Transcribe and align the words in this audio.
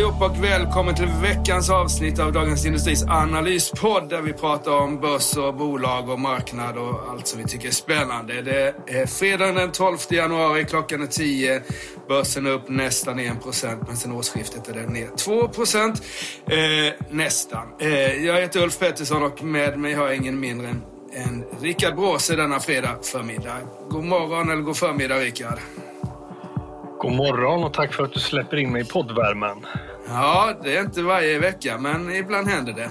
allihopa 0.00 0.26
och 0.26 0.44
välkommen 0.44 0.94
till 0.94 1.08
veckans 1.22 1.70
avsnitt 1.70 2.18
av 2.18 2.32
Dagens 2.32 2.66
Industris 2.66 3.04
analyspodd 3.08 4.08
där 4.08 4.22
vi 4.22 4.32
pratar 4.32 4.72
om 4.72 5.00
börs 5.00 5.36
och 5.36 5.54
bolag 5.54 6.08
och 6.08 6.18
marknad 6.18 6.76
och 6.76 7.10
allt 7.10 7.26
som 7.26 7.38
vi 7.38 7.44
tycker 7.48 7.68
är 7.68 7.72
spännande. 7.72 8.42
Det 8.42 8.74
är 8.86 9.06
fredagen 9.06 9.54
den 9.54 9.72
12 9.72 9.98
januari, 10.10 10.64
klockan 10.64 11.02
är 11.02 11.06
10. 11.06 11.62
Börsen 12.08 12.46
är 12.46 12.50
upp 12.50 12.68
nästan 12.68 13.18
1 13.18 13.32
%, 13.46 13.78
men 13.86 13.96
sen 13.96 14.12
årsskiftet 14.12 14.68
är 14.68 14.72
den 14.72 14.92
ner 14.92 15.08
2 15.16 15.48
%. 15.48 16.02
Eh, 16.46 16.94
nästan. 17.10 17.66
Eh, 17.80 18.24
jag 18.26 18.40
heter 18.40 18.62
Ulf 18.62 18.78
Pettersson 18.78 19.22
och 19.22 19.42
med 19.42 19.78
mig 19.78 19.94
har 19.94 20.06
jag 20.06 20.16
ingen 20.16 20.40
mindre 20.40 20.68
än, 20.68 20.82
än 21.14 21.44
Rickard 21.60 21.96
Bråse 21.96 22.36
denna 22.36 22.60
fredag 22.60 22.96
förmiddag. 23.02 23.58
God 23.90 24.04
morgon 24.04 24.50
eller 24.50 24.62
god 24.62 24.76
förmiddag 24.76 25.18
Rickard. 25.18 25.58
God 26.98 27.12
morgon 27.12 27.64
och 27.64 27.72
tack 27.72 27.94
för 27.94 28.04
att 28.04 28.12
du 28.12 28.20
släpper 28.20 28.56
in 28.56 28.72
mig 28.72 28.82
i 28.82 28.84
poddvärmen. 28.84 29.66
Ja, 30.12 30.54
det 30.62 30.76
är 30.76 30.80
inte 30.80 31.02
varje 31.02 31.38
vecka, 31.38 31.78
men 31.78 32.14
ibland 32.14 32.48
händer 32.48 32.72
det. 32.72 32.90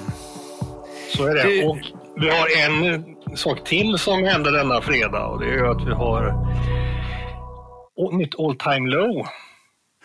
Så 1.16 1.26
är 1.26 1.36
det. 1.36 1.44
det... 1.44 1.66
Och 1.66 1.77
vi 2.16 2.30
har 2.30 2.48
en 2.68 3.05
sak 3.38 3.64
till 3.64 3.98
som 3.98 4.23
händer 4.23 4.52
denna 4.52 4.82
fredag 4.82 5.26
och 5.26 5.40
det 5.40 5.46
är 5.46 5.54
ju 5.54 5.68
att 5.68 5.88
vi 5.88 5.91
har 5.91 6.34
nytt 8.18 8.40
all 8.40 8.55
time 8.55 8.90
low. 8.90 9.27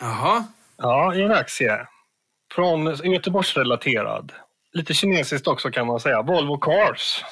Jaha. 0.00 0.44
Ja, 0.76 1.14
i 1.14 1.22
en 1.22 1.32
aktie. 1.32 1.86
Från 2.52 2.86
Göteborgsrelaterad. 3.12 4.32
Lite 4.72 4.94
kinesiskt 4.94 5.46
också 5.46 5.70
kan 5.70 5.86
man 5.86 6.00
säga. 6.00 6.22
Volvo 6.22 6.58
Cars. 6.58 7.24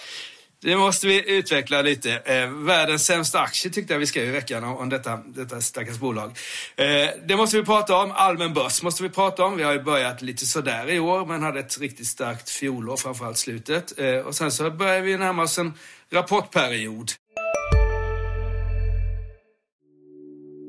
Det 0.62 0.76
måste 0.76 1.06
vi 1.06 1.38
utveckla 1.38 1.82
lite. 1.82 2.12
Eh, 2.12 2.50
världens 2.50 3.06
sämsta 3.06 3.40
aktie 3.40 3.70
tyckte 3.70 3.92
jag 3.92 3.98
vi 4.00 4.06
skrev 4.06 4.28
i 4.28 4.30
veckan 4.30 4.64
om, 4.64 4.76
om 4.76 4.88
detta, 4.88 5.16
detta 5.26 5.60
stackars 5.60 5.98
bolag. 5.98 6.30
Eh, 6.76 6.86
det 7.28 7.36
måste 7.36 7.56
vi 7.56 7.64
prata 7.64 7.96
om. 7.96 8.12
Allmän 8.14 8.54
börs 8.54 8.82
måste 8.82 9.02
vi 9.02 9.08
prata 9.08 9.44
om. 9.44 9.56
Vi 9.56 9.62
har 9.62 9.72
ju 9.72 9.82
börjat 9.82 10.22
lite 10.22 10.46
sådär 10.46 10.90
i 10.90 10.98
år, 10.98 11.26
men 11.26 11.42
hade 11.42 11.60
ett 11.60 11.80
riktigt 11.80 12.06
starkt 12.06 12.50
fjolår, 12.50 12.96
framförallt 12.96 13.38
slutet. 13.38 13.98
Eh, 13.98 14.16
och 14.16 14.34
sen 14.34 14.50
så 14.50 14.70
börjar 14.70 15.00
vi 15.00 15.16
närma 15.16 15.42
oss 15.42 15.58
en 15.58 15.72
rapportperiod. 16.12 17.10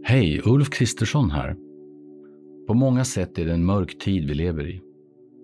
Hej, 0.05 0.41
Ulf 0.43 0.69
Kristersson 0.69 1.31
här. 1.31 1.55
På 2.67 2.73
många 2.73 3.05
sätt 3.05 3.37
är 3.37 3.45
det 3.45 3.53
en 3.53 3.65
mörk 3.65 3.99
tid 3.99 4.27
vi 4.27 4.33
lever 4.33 4.69
i. 4.69 4.92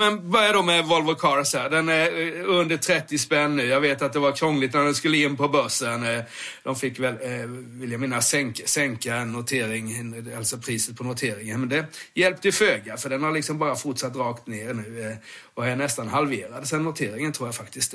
Men 0.00 0.30
börja 0.30 0.52
då 0.52 0.62
med 0.62 0.84
Volvo 0.84 1.14
Cars 1.14 1.54
här. 1.54 1.70
Den 1.70 1.88
är 1.88 2.38
eh, 2.38 2.44
under 2.46 2.76
30 2.76 3.18
spänn 3.18 3.56
nu. 3.56 3.66
Jag 3.66 3.80
vet 3.80 4.02
att 4.02 4.12
det 4.12 4.18
var 4.18 4.32
krångligt 4.32 4.74
när 4.74 4.84
den 4.84 4.94
skulle 4.94 5.16
in 5.16 5.36
på 5.36 5.48
börsen. 5.48 6.02
Eh, 6.02 6.22
de 6.62 6.76
fick 6.76 6.98
väl, 6.98 7.14
eh, 7.14 7.46
vill 7.80 7.92
jag 7.92 8.00
minnas, 8.00 8.28
sänka, 8.28 8.66
sänka 8.66 9.24
notering, 9.24 10.14
alltså 10.36 10.58
priset 10.58 10.96
på 10.96 11.04
noteringen. 11.04 11.60
Men 11.60 11.68
det 11.68 11.86
hjälpte 12.14 12.52
föga 12.52 12.96
för 12.96 13.10
den 13.10 13.22
har 13.22 13.32
liksom 13.32 13.58
bara 13.58 13.76
fortsatt 13.76 14.16
rakt 14.16 14.46
ner 14.46 14.74
nu 14.74 15.16
och 15.54 15.66
är 15.66 15.76
nästan 15.76 16.08
halverad 16.08 16.68
sen 16.68 16.82
noteringen 16.82 17.32
tror 17.32 17.48
jag 17.48 17.54
faktiskt. 17.54 17.94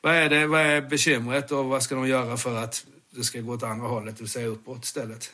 Vad 0.00 0.14
är, 0.14 0.28
det, 0.28 0.46
vad 0.46 0.60
är 0.60 0.80
bekymret 0.80 1.52
och 1.52 1.64
vad 1.64 1.82
ska 1.82 1.94
de 1.94 2.08
göra 2.08 2.36
för 2.36 2.56
att 2.56 2.84
det 3.10 3.24
ska 3.24 3.40
gå 3.40 3.52
åt 3.52 3.62
andra 3.62 3.88
hållet, 3.88 4.16
det 4.16 4.22
vill 4.22 4.30
säga 4.30 4.46
uppåt 4.46 4.84
istället? 4.84 5.32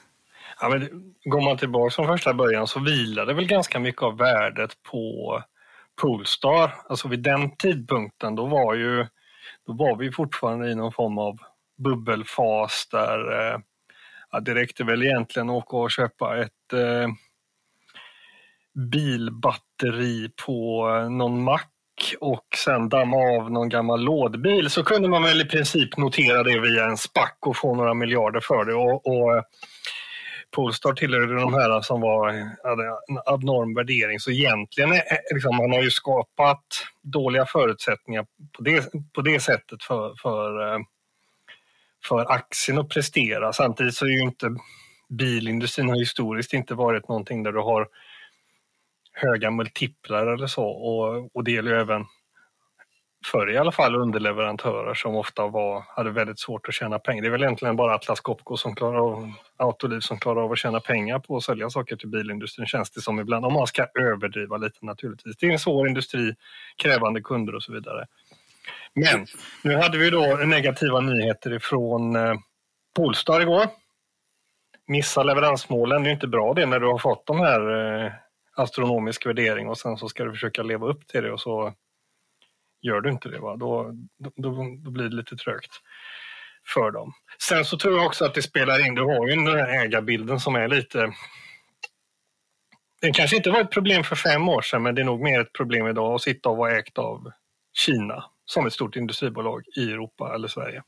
Ja, 0.61 0.69
men 0.69 1.13
går 1.25 1.41
man 1.41 1.59
tillbaka 1.59 1.95
från 1.95 2.07
första 2.07 2.35
början 2.35 2.67
så 2.67 2.81
vilade 2.81 3.35
väl 3.35 3.47
ganska 3.47 3.79
mycket 3.79 4.03
av 4.03 4.19
värdet 4.19 4.83
på 4.83 5.43
Polestar, 6.01 6.75
alltså 6.89 7.09
vid 7.09 7.23
den 7.23 7.57
tidpunkten, 7.57 8.35
då 8.35 8.47
var 8.47 8.75
ju 8.75 9.07
då 9.67 9.73
var 9.73 9.97
vi 9.97 10.13
fortfarande 10.13 10.71
i 10.71 10.75
någon 10.75 10.93
form 10.93 11.19
av 11.19 11.39
bubbelfas 11.79 12.89
där 12.91 13.33
eh, 13.33 13.59
ja, 14.31 14.41
det 14.41 14.55
räckte 14.55 14.85
väl 14.85 15.03
egentligen 15.03 15.51
att 15.51 15.57
åka 15.57 15.77
och 15.77 15.91
köpa 15.91 16.43
ett 16.43 16.73
eh, 16.73 17.09
bilbatteri 18.75 20.31
på 20.47 20.89
eh, 20.89 21.11
någon 21.11 21.43
mack 21.43 21.69
och 22.21 22.47
sen 22.57 22.89
damma 22.89 23.17
av 23.17 23.51
någon 23.51 23.69
gammal 23.69 24.01
lådbil 24.01 24.71
så 24.71 24.85
kunde 24.85 25.09
man 25.09 25.23
väl 25.23 25.41
i 25.41 25.45
princip 25.45 25.97
notera 25.97 26.43
det 26.43 26.61
via 26.61 26.85
en 26.85 26.97
spack 26.97 27.39
och 27.41 27.57
få 27.57 27.75
några 27.75 27.95
miljarder 27.95 28.41
för 28.41 28.65
det. 28.65 28.75
Och, 28.75 29.07
och 29.07 29.37
eh, 29.37 29.43
Polestar 30.53 30.93
tillhörde 30.93 31.41
de 31.41 31.55
här 31.55 31.81
som 31.81 32.01
var, 32.01 32.29
hade 32.69 32.85
en 32.87 33.19
abnorm 33.27 33.75
värdering. 33.75 34.21
Så 34.21 34.31
egentligen 34.31 34.93
är, 34.93 35.35
liksom, 35.35 35.57
man 35.57 35.73
har 35.73 35.83
ju 35.83 35.91
skapat 35.91 36.65
dåliga 37.03 37.47
förutsättningar 37.47 38.27
på 38.57 38.63
det, 38.63 38.93
på 39.13 39.21
det 39.23 39.41
sättet 39.41 39.83
för, 39.83 40.15
för, 40.23 40.75
eh, 40.75 40.81
för 42.09 42.33
aktien 42.33 42.79
att 42.79 42.89
prestera. 42.89 43.53
Samtidigt 43.53 43.95
så 43.95 44.05
är 44.05 44.11
ju 44.11 44.23
inte 44.23 44.57
bilindustrin 45.09 45.89
har 45.89 45.97
historiskt 45.97 46.53
inte 46.53 46.75
varit 46.75 47.09
någonting 47.09 47.43
där 47.43 47.53
du 47.53 47.61
har 47.61 47.89
höga 49.13 49.51
multiplar 49.51 50.27
eller 50.27 50.47
så 50.47 50.65
och, 50.65 51.37
och 51.37 51.45
det 51.45 51.53
gäller 51.53 51.71
ju 51.71 51.81
även 51.81 52.05
förr 53.27 53.51
i 53.51 53.59
alla 53.59 53.73
fall 53.73 53.95
underleverantörer 53.95 54.95
som 54.95 55.17
ofta 55.17 55.47
var, 55.47 55.85
hade 55.89 56.11
väldigt 56.11 56.39
svårt 56.39 56.69
att 56.69 56.75
tjäna 56.75 56.99
pengar. 56.99 57.23
Det 57.23 57.29
är 57.29 57.31
väl 57.31 57.43
egentligen 57.43 57.77
bara 57.77 57.95
Atlas 57.95 58.21
Copco 58.21 58.57
som 58.57 58.75
klarar 58.75 58.99
av, 58.99 59.33
Autoliv 59.57 60.01
som 60.01 60.19
klarar 60.19 60.43
av 60.43 60.53
att 60.53 60.59
tjäna 60.59 60.81
pengar 60.81 61.19
på 61.19 61.37
att 61.37 61.43
sälja 61.43 61.71
saker 61.71 61.97
till 61.97 62.09
bilindustrin 62.09 62.67
känns 62.67 62.91
det 62.91 63.01
som 63.01 63.21
ibland, 63.21 63.45
om 63.45 63.53
man 63.53 63.67
ska 63.67 63.87
överdriva 63.95 64.57
lite 64.57 64.87
naturligtvis. 64.87 65.37
Det 65.37 65.47
är 65.47 65.51
en 65.51 65.59
svår 65.59 65.89
industri, 65.89 66.35
krävande 66.77 67.21
kunder 67.21 67.55
och 67.55 67.63
så 67.63 67.73
vidare. 67.73 68.07
Men 68.95 69.27
nu 69.65 69.77
hade 69.77 69.99
vi 69.99 70.11
då 70.11 70.37
negativa 70.47 71.01
nyheter 71.01 71.53
ifrån 71.53 72.17
eh, 72.17 72.35
Polestar 72.97 73.41
igår. 73.41 73.67
Missa 74.87 75.23
leveransmålen, 75.23 76.03
det 76.03 76.11
är 76.11 76.13
inte 76.13 76.27
bra 76.27 76.55
det 76.55 76.67
när 76.67 76.81
du 76.81 76.87
har 76.87 76.99
fått 76.99 77.27
de 77.27 77.41
här 77.41 77.61
eh, 78.05 78.13
astronomisk 78.55 79.27
värdering 79.27 79.69
och 79.69 79.79
sen 79.79 79.97
så 79.97 80.09
ska 80.09 80.25
du 80.25 80.31
försöka 80.31 80.63
leva 80.63 80.87
upp 80.87 81.07
till 81.07 81.23
det 81.23 81.33
och 81.33 81.41
så 81.41 81.75
Gör 82.83 83.01
du 83.01 83.11
inte 83.11 83.29
det, 83.29 83.39
va? 83.39 83.57
Då, 83.57 83.93
då, 84.19 84.77
då 84.85 84.91
blir 84.91 85.05
det 85.05 85.17
lite 85.17 85.37
trögt 85.37 85.71
för 86.75 86.91
dem. 86.91 87.13
Sen 87.49 87.65
så 87.65 87.79
tror 87.79 87.97
jag 87.97 88.07
också 88.07 88.25
att 88.25 88.35
det 88.35 88.43
spelar 88.43 88.87
in, 88.87 88.95
du 88.95 89.03
har 89.03 89.29
ju 89.29 89.35
den 89.35 89.47
här 89.47 89.85
ägarbilden 89.85 90.41
som 90.41 90.55
är 90.55 90.69
lite... 90.69 91.13
Det 93.01 93.11
kanske 93.11 93.37
inte 93.37 93.51
var 93.51 93.61
ett 93.61 93.71
problem 93.71 94.05
för 94.05 94.17
fem 94.17 94.49
år 94.49 94.63
sedan, 94.63 94.83
men 94.83 94.95
det 94.95 95.03
är 95.03 95.05
nog 95.05 95.21
mer 95.21 95.41
ett 95.41 95.53
problem 95.53 95.87
idag 95.87 96.15
att 96.15 96.23
sitta 96.23 96.49
och 96.49 96.57
vara 96.57 96.79
ägt 96.79 96.99
av 96.99 97.33
Kina 97.73 98.25
som 98.45 98.67
ett 98.67 98.73
stort 98.73 98.97
industribolag 98.97 99.65
i 99.77 99.93
Europa 99.93 100.35
eller 100.35 100.49
Sverige. 100.49 100.83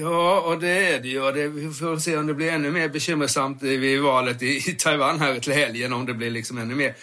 Ja, 0.00 0.40
och 0.40 0.60
det 0.60 0.94
är 0.94 1.00
det 1.00 1.08
ju. 1.08 1.32
Det, 1.32 1.48
vi 1.48 1.70
får 1.70 1.96
se 1.96 2.16
om 2.16 2.26
det 2.26 2.34
blir 2.34 2.52
ännu 2.52 2.70
mer 2.70 2.88
bekymmersamt 2.88 3.62
vid 3.62 4.02
valet 4.02 4.42
i, 4.42 4.56
i 4.56 4.74
Taiwan 4.78 5.20
här 5.20 5.40
till 5.40 5.52
helgen, 5.52 5.92
om 5.92 6.06
det 6.06 6.14
blir 6.14 6.30
liksom 6.30 6.58
ännu 6.58 6.74
mer 6.74 6.94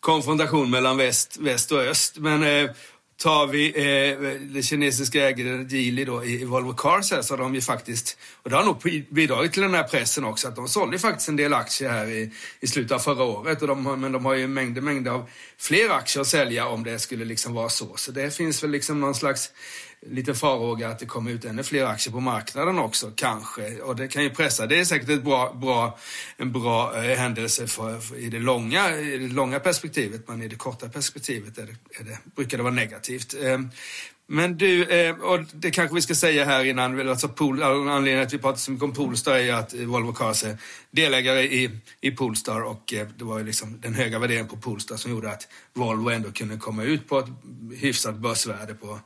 konfrontation 0.00 0.70
mellan 0.70 0.96
väst, 0.96 1.38
väst 1.40 1.72
och 1.72 1.80
öst. 1.80 2.18
Men 2.18 2.42
eh, 2.42 2.70
tar 3.22 3.46
vi 3.46 3.68
eh, 3.68 4.18
det 4.54 4.62
kinesiska 4.62 5.28
ägaren 5.28 5.68
Geely 5.68 6.04
då 6.04 6.24
i, 6.24 6.40
i 6.40 6.44
Volvo 6.44 6.72
Cars 6.72 7.10
här 7.10 7.22
så 7.22 7.32
har 7.32 7.38
de 7.38 7.54
ju 7.54 7.60
faktiskt, 7.60 8.18
och 8.42 8.50
det 8.50 8.56
har 8.56 8.64
nog 8.64 9.04
bidragit 9.10 9.52
till 9.52 9.62
den 9.62 9.74
här 9.74 9.82
pressen 9.82 10.24
också, 10.24 10.48
att 10.48 10.56
de 10.56 10.68
sålde 10.68 10.98
faktiskt 10.98 11.28
en 11.28 11.36
del 11.36 11.54
aktier 11.54 11.90
här 11.90 12.06
i, 12.06 12.32
i 12.60 12.66
slutet 12.66 12.92
av 12.92 12.98
förra 12.98 13.24
året. 13.24 13.62
Och 13.62 13.68
de, 13.68 14.00
men 14.00 14.12
de 14.12 14.24
har 14.24 14.34
ju 14.34 14.46
mängder, 14.46 14.82
mängder 14.82 15.10
av 15.10 15.30
fler 15.58 15.90
aktier 15.90 16.20
att 16.20 16.26
sälja 16.26 16.66
om 16.66 16.84
det 16.84 16.98
skulle 16.98 17.24
liksom 17.24 17.54
vara 17.54 17.68
så. 17.68 17.96
Så 17.96 18.12
det 18.12 18.36
finns 18.36 18.62
väl 18.62 18.70
liksom 18.70 19.00
någon 19.00 19.14
slags 19.14 19.50
liten 20.06 20.34
farhåga 20.34 20.88
att 20.88 20.98
det 20.98 21.06
kommer 21.06 21.30
ut 21.30 21.44
ännu 21.44 21.62
fler 21.62 21.84
aktier 21.84 22.12
på 22.12 22.20
marknaden 22.20 22.78
också, 22.78 23.12
kanske. 23.16 23.80
Och 23.80 23.96
det 23.96 24.08
kan 24.08 24.22
ju 24.22 24.30
pressa. 24.30 24.66
Det 24.66 24.80
är 24.80 24.84
säkert 24.84 25.08
ett 25.08 25.24
bra, 25.24 25.52
bra, 25.52 25.98
en 26.36 26.52
bra 26.52 27.04
eh, 27.04 27.18
händelse 27.18 27.66
för, 27.66 28.00
för, 28.00 28.16
i, 28.16 28.28
det 28.28 28.38
långa, 28.38 28.96
i 28.96 29.18
det 29.18 29.34
långa 29.34 29.60
perspektivet, 29.60 30.28
men 30.28 30.42
i 30.42 30.48
det 30.48 30.56
korta 30.56 30.88
perspektivet 30.88 31.58
är 31.58 31.66
det, 31.66 32.00
är 32.00 32.04
det, 32.04 32.18
brukar 32.36 32.56
det 32.56 32.62
vara 32.62 32.74
negativt. 32.74 33.34
Eh, 33.42 33.58
men 34.32 34.56
du, 34.56 34.84
eh, 34.84 35.16
och 35.16 35.40
det 35.52 35.70
kanske 35.70 35.94
vi 35.94 36.00
ska 36.00 36.14
säga 36.14 36.44
här 36.44 36.64
innan, 36.64 37.08
alltså 37.08 37.28
Pool, 37.28 37.62
anledningen 37.62 38.22
att 38.22 38.32
vi 38.32 38.38
pratar 38.38 38.58
så 38.58 38.70
mycket 38.70 38.84
om 38.84 38.92
Polestar 38.92 39.34
är 39.34 39.42
ju 39.42 39.50
att 39.50 39.74
eh, 39.74 39.80
Volvo 39.80 40.12
Cars 40.12 40.44
är 40.44 40.58
delägare 40.90 41.42
i, 41.42 41.70
i 42.00 42.10
Polestar 42.10 42.60
och 42.60 42.92
eh, 42.92 43.08
det 43.16 43.24
var 43.24 43.38
ju 43.38 43.44
liksom 43.44 43.80
den 43.80 43.94
höga 43.94 44.18
värderingen 44.18 44.48
på 44.48 44.56
Polestar 44.56 44.96
som 44.96 45.10
gjorde 45.10 45.30
att 45.30 45.48
Volvo 45.74 46.10
ändå 46.10 46.32
kunde 46.32 46.56
komma 46.56 46.82
ut 46.82 47.08
på 47.08 47.18
ett 47.18 47.26
hyfsat 47.76 48.14
börsvärde 48.14 48.74
på 48.74 49.00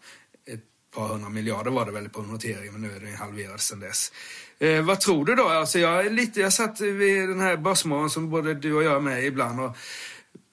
par 0.94 1.08
hundra 1.08 1.28
miljarder 1.28 1.70
var 1.70 1.86
det 1.86 1.92
väl 1.92 2.08
på 2.08 2.22
noteringen, 2.22 2.72
men 2.72 2.82
nu 2.82 2.96
är 2.96 3.00
den 3.00 3.14
halverad 3.14 3.60
sedan 3.60 3.80
dess. 3.80 4.12
Eh, 4.58 4.82
vad 4.82 5.00
tror 5.00 5.24
du 5.24 5.34
då? 5.34 5.48
Alltså 5.48 5.78
jag, 5.78 6.06
är 6.06 6.10
lite, 6.10 6.40
jag 6.40 6.52
satt 6.52 6.80
vid 6.80 7.28
den 7.28 7.40
här 7.40 7.56
Börsmorgon 7.56 8.10
som 8.10 8.30
både 8.30 8.54
du 8.54 8.74
och 8.74 8.82
jag 8.82 8.96
är 8.96 9.00
med 9.00 9.24
ibland 9.24 9.60
och 9.60 9.76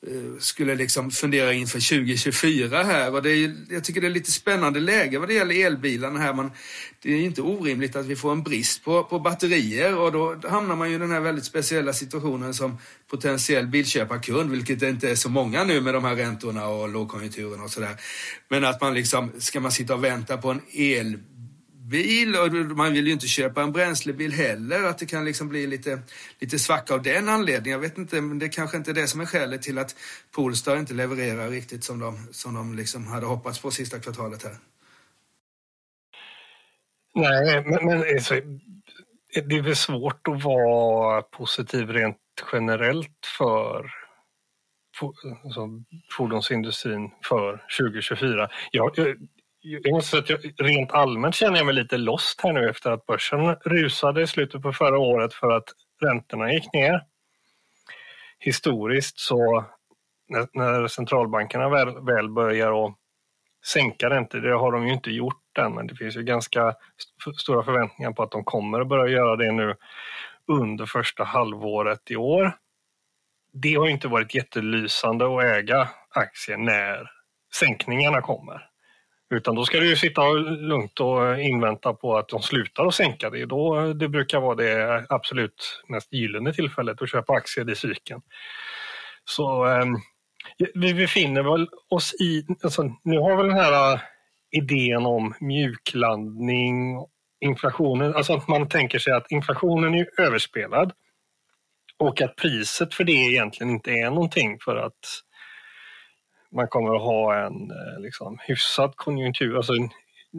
Eh, 0.08 0.40
skulle 0.40 0.76
liksom 0.76 1.12
fundera 1.12 1.54
inför 1.54 1.90
2024 1.90 2.84
här 2.84 3.14
och 3.14 3.22
det 3.22 3.30
är, 3.30 3.56
jag 3.70 3.84
tycker 3.84 4.02
det 4.02 4.08
är 4.08 4.12
lite 4.12 4.32
spännande 4.32 4.80
läge 4.80 5.20
vad 5.20 5.30
det 5.30 5.34
gäller 5.34 5.66
elbilarna 5.66 6.20
här. 6.20 6.34
Men 6.34 6.52
det 7.02 7.14
är 7.14 7.22
inte 7.22 7.42
orimligt 7.42 7.96
att 7.96 8.06
vi 8.06 8.16
får 8.16 8.32
en 8.32 8.44
brist 8.44 8.84
på, 8.84 9.04
på 9.04 9.20
batterier 9.20 9.98
och 9.98 10.12
då 10.12 10.36
hamnar 10.50 10.76
man 10.76 10.90
ju 10.90 10.96
i 10.96 10.98
den 10.98 11.12
här 11.12 11.20
väldigt 11.20 11.46
speciella 11.46 11.94
situationen 11.94 12.54
som 12.54 12.78
potentiell 13.12 13.68
bilköparkund, 13.68 14.52
vilket 14.52 14.82
inte 14.82 15.10
är 15.10 15.16
så 15.16 15.30
många 15.30 15.64
nu 15.64 15.82
med 15.82 15.94
de 15.94 16.04
här 16.04 16.16
räntorna 16.16 16.68
och 16.68 16.90
lågkonjunkturen 16.90 17.62
och 17.62 17.72
sådär. 17.72 17.96
Men 18.50 18.66
att 18.66 18.82
man 18.82 18.94
liksom, 18.94 19.32
ska 19.38 19.60
man 19.60 19.72
sitta 19.72 19.94
och 19.94 20.04
vänta 20.04 20.38
på 20.38 20.52
en 20.52 20.62
elbil 20.74 21.31
bil 21.92 22.36
och 22.36 22.78
man 22.78 22.94
vill 22.94 23.08
ju 23.08 23.14
inte 23.14 23.28
köpa 23.28 23.62
en 23.62 23.72
bränslebil 23.72 24.34
heller. 24.34 24.84
Att 24.84 24.98
det 24.98 25.06
kan 25.06 25.26
liksom 25.26 25.50
bli 25.50 25.68
lite, 25.68 26.00
lite 26.40 26.60
svacka 26.60 26.94
av 26.94 27.02
den 27.02 27.30
anledningen. 27.30 27.82
Jag 27.82 27.90
vet 27.90 27.98
inte, 27.98 28.22
men 28.22 28.40
det 28.40 28.50
kanske 28.50 28.78
inte 28.78 28.92
är 28.92 28.96
det 28.96 29.08
som 29.08 29.22
är 29.22 29.26
skälet 29.26 29.62
till 29.62 29.78
att 29.78 29.96
Polestar 30.32 30.78
inte 30.78 30.94
levererar 30.94 31.50
riktigt 31.50 31.84
som 31.84 32.00
de, 32.00 32.28
som 32.32 32.54
de 32.54 32.76
liksom 32.76 33.08
hade 33.08 33.26
hoppats 33.26 33.60
på 33.60 33.72
sista 33.72 34.00
kvartalet 34.00 34.44
här. 34.44 34.56
Nej, 37.16 37.64
men, 37.66 37.86
men 37.86 37.98
alltså, 38.00 38.34
det 39.34 39.56
är 39.58 39.62
väl 39.62 39.76
svårt 39.76 40.28
att 40.28 40.44
vara 40.44 41.22
positiv 41.22 41.90
rent 41.90 42.18
generellt 42.52 43.26
för 43.38 43.92
alltså, 45.44 45.70
fordonsindustrin 46.18 47.12
för 47.24 47.64
2024. 47.80 48.50
Jag, 48.72 49.00
eh, 49.00 49.16
jag 49.62 49.94
måste 49.94 50.10
säga 50.10 50.38
att 50.38 50.44
jag, 50.44 50.70
rent 50.70 50.92
allmänt 50.92 51.36
känner 51.36 51.58
jag 51.58 51.66
mig 51.66 51.76
lite 51.76 51.98
lost 51.98 52.42
här 52.42 52.54
nu 52.54 52.70
efter 52.70 52.92
att 52.92 53.06
börsen 53.06 53.56
rusade 53.56 54.22
i 54.22 54.28
slutet 54.28 54.62
på 54.62 54.74
förra 54.74 55.00
året 55.00 55.34
för 55.34 55.52
att 55.52 55.70
räntorna 56.02 56.54
gick 56.54 56.74
ner. 56.74 57.04
Historiskt 58.40 59.20
så 59.20 59.66
när, 60.30 60.48
när 60.54 60.88
centralbankerna 60.88 61.70
väl, 61.70 62.06
väl 62.06 62.30
börjar 62.30 62.86
att 62.86 62.96
sänka 63.66 64.10
räntor, 64.10 64.40
det 64.40 64.56
har 64.56 64.72
de 64.72 64.88
ju 64.88 64.94
inte 64.94 65.12
gjort 65.12 65.58
än, 65.58 65.74
men 65.74 65.88
det 65.88 65.96
finns 65.96 66.16
ju 66.16 66.24
ganska 66.24 66.70
st 66.70 67.40
stora 67.42 67.64
förväntningar 67.64 68.12
på 68.12 68.24
att 68.24 68.32
de 68.32 68.44
kommer 68.44 68.82
att 68.82 68.88
börja 68.88 69.14
göra 69.14 69.36
det 69.36 69.52
nu 69.52 69.76
under 70.48 70.86
första 70.86 71.24
halvåret 71.24 72.12
i 72.12 72.16
år. 72.16 72.58
Det 73.54 73.76
har 73.76 73.88
inte 73.88 74.08
varit 74.08 74.36
jättelysande 74.36 75.26
att 75.26 75.44
äga 75.44 75.90
aktier 76.10 76.58
när 76.58 77.12
sänkningarna 77.56 78.22
kommer. 78.22 78.71
Utan 79.32 79.56
då 79.56 79.66
ska 79.66 79.80
du 79.80 79.96
sitta 79.96 80.22
lugnt 80.44 81.00
och 81.00 81.40
invänta 81.40 81.94
på 81.94 82.18
att 82.18 82.30
de 82.30 82.42
slutar 82.42 82.86
att 82.86 82.96
sänka 82.96 83.30
det. 83.30 83.46
Då, 83.46 83.94
det 83.94 84.10
brukar 84.10 84.40
vara 84.40 84.56
det 84.56 85.06
absolut 85.10 85.84
mest 85.88 86.14
gyllene 86.14 86.54
tillfället 86.54 87.02
att 87.02 87.10
köpa 87.10 87.34
aktier 87.34 87.70
i 87.70 87.76
cykeln. 87.76 88.22
Så 89.26 89.66
eh, 89.66 89.86
vi 90.74 90.94
befinner 90.94 91.44
väl 91.44 91.70
oss 91.90 92.14
i, 92.14 92.46
alltså, 92.64 92.84
nu 93.04 93.18
har 93.18 93.38
väl 93.38 93.48
den 93.48 93.58
här 93.58 93.94
äh, 93.94 94.00
idén 94.52 95.06
om 95.06 95.34
mjuklandning, 95.40 97.06
inflationen, 97.42 98.16
alltså 98.16 98.34
att 98.34 98.48
man 98.48 98.70
tänker 98.70 99.00
sig 99.00 99.14
att 99.14 99.32
inflationen 99.32 99.94
är 99.94 100.08
överspelad 100.18 100.92
och 101.98 102.22
att 102.22 102.36
priset 102.36 102.94
för 102.94 103.04
det 103.04 103.12
egentligen 103.12 103.74
inte 103.74 103.92
är 103.92 104.10
någonting 104.10 104.60
för 104.60 104.76
att 104.76 105.22
man 106.52 106.68
kommer 106.68 106.96
att 106.96 107.02
ha 107.02 107.46
en 107.46 107.72
eh, 107.72 108.00
liksom, 108.00 108.38
hyfsad 108.48 108.96
konjunktur, 108.96 109.58
alltså 109.58 109.74
en, 109.74 109.90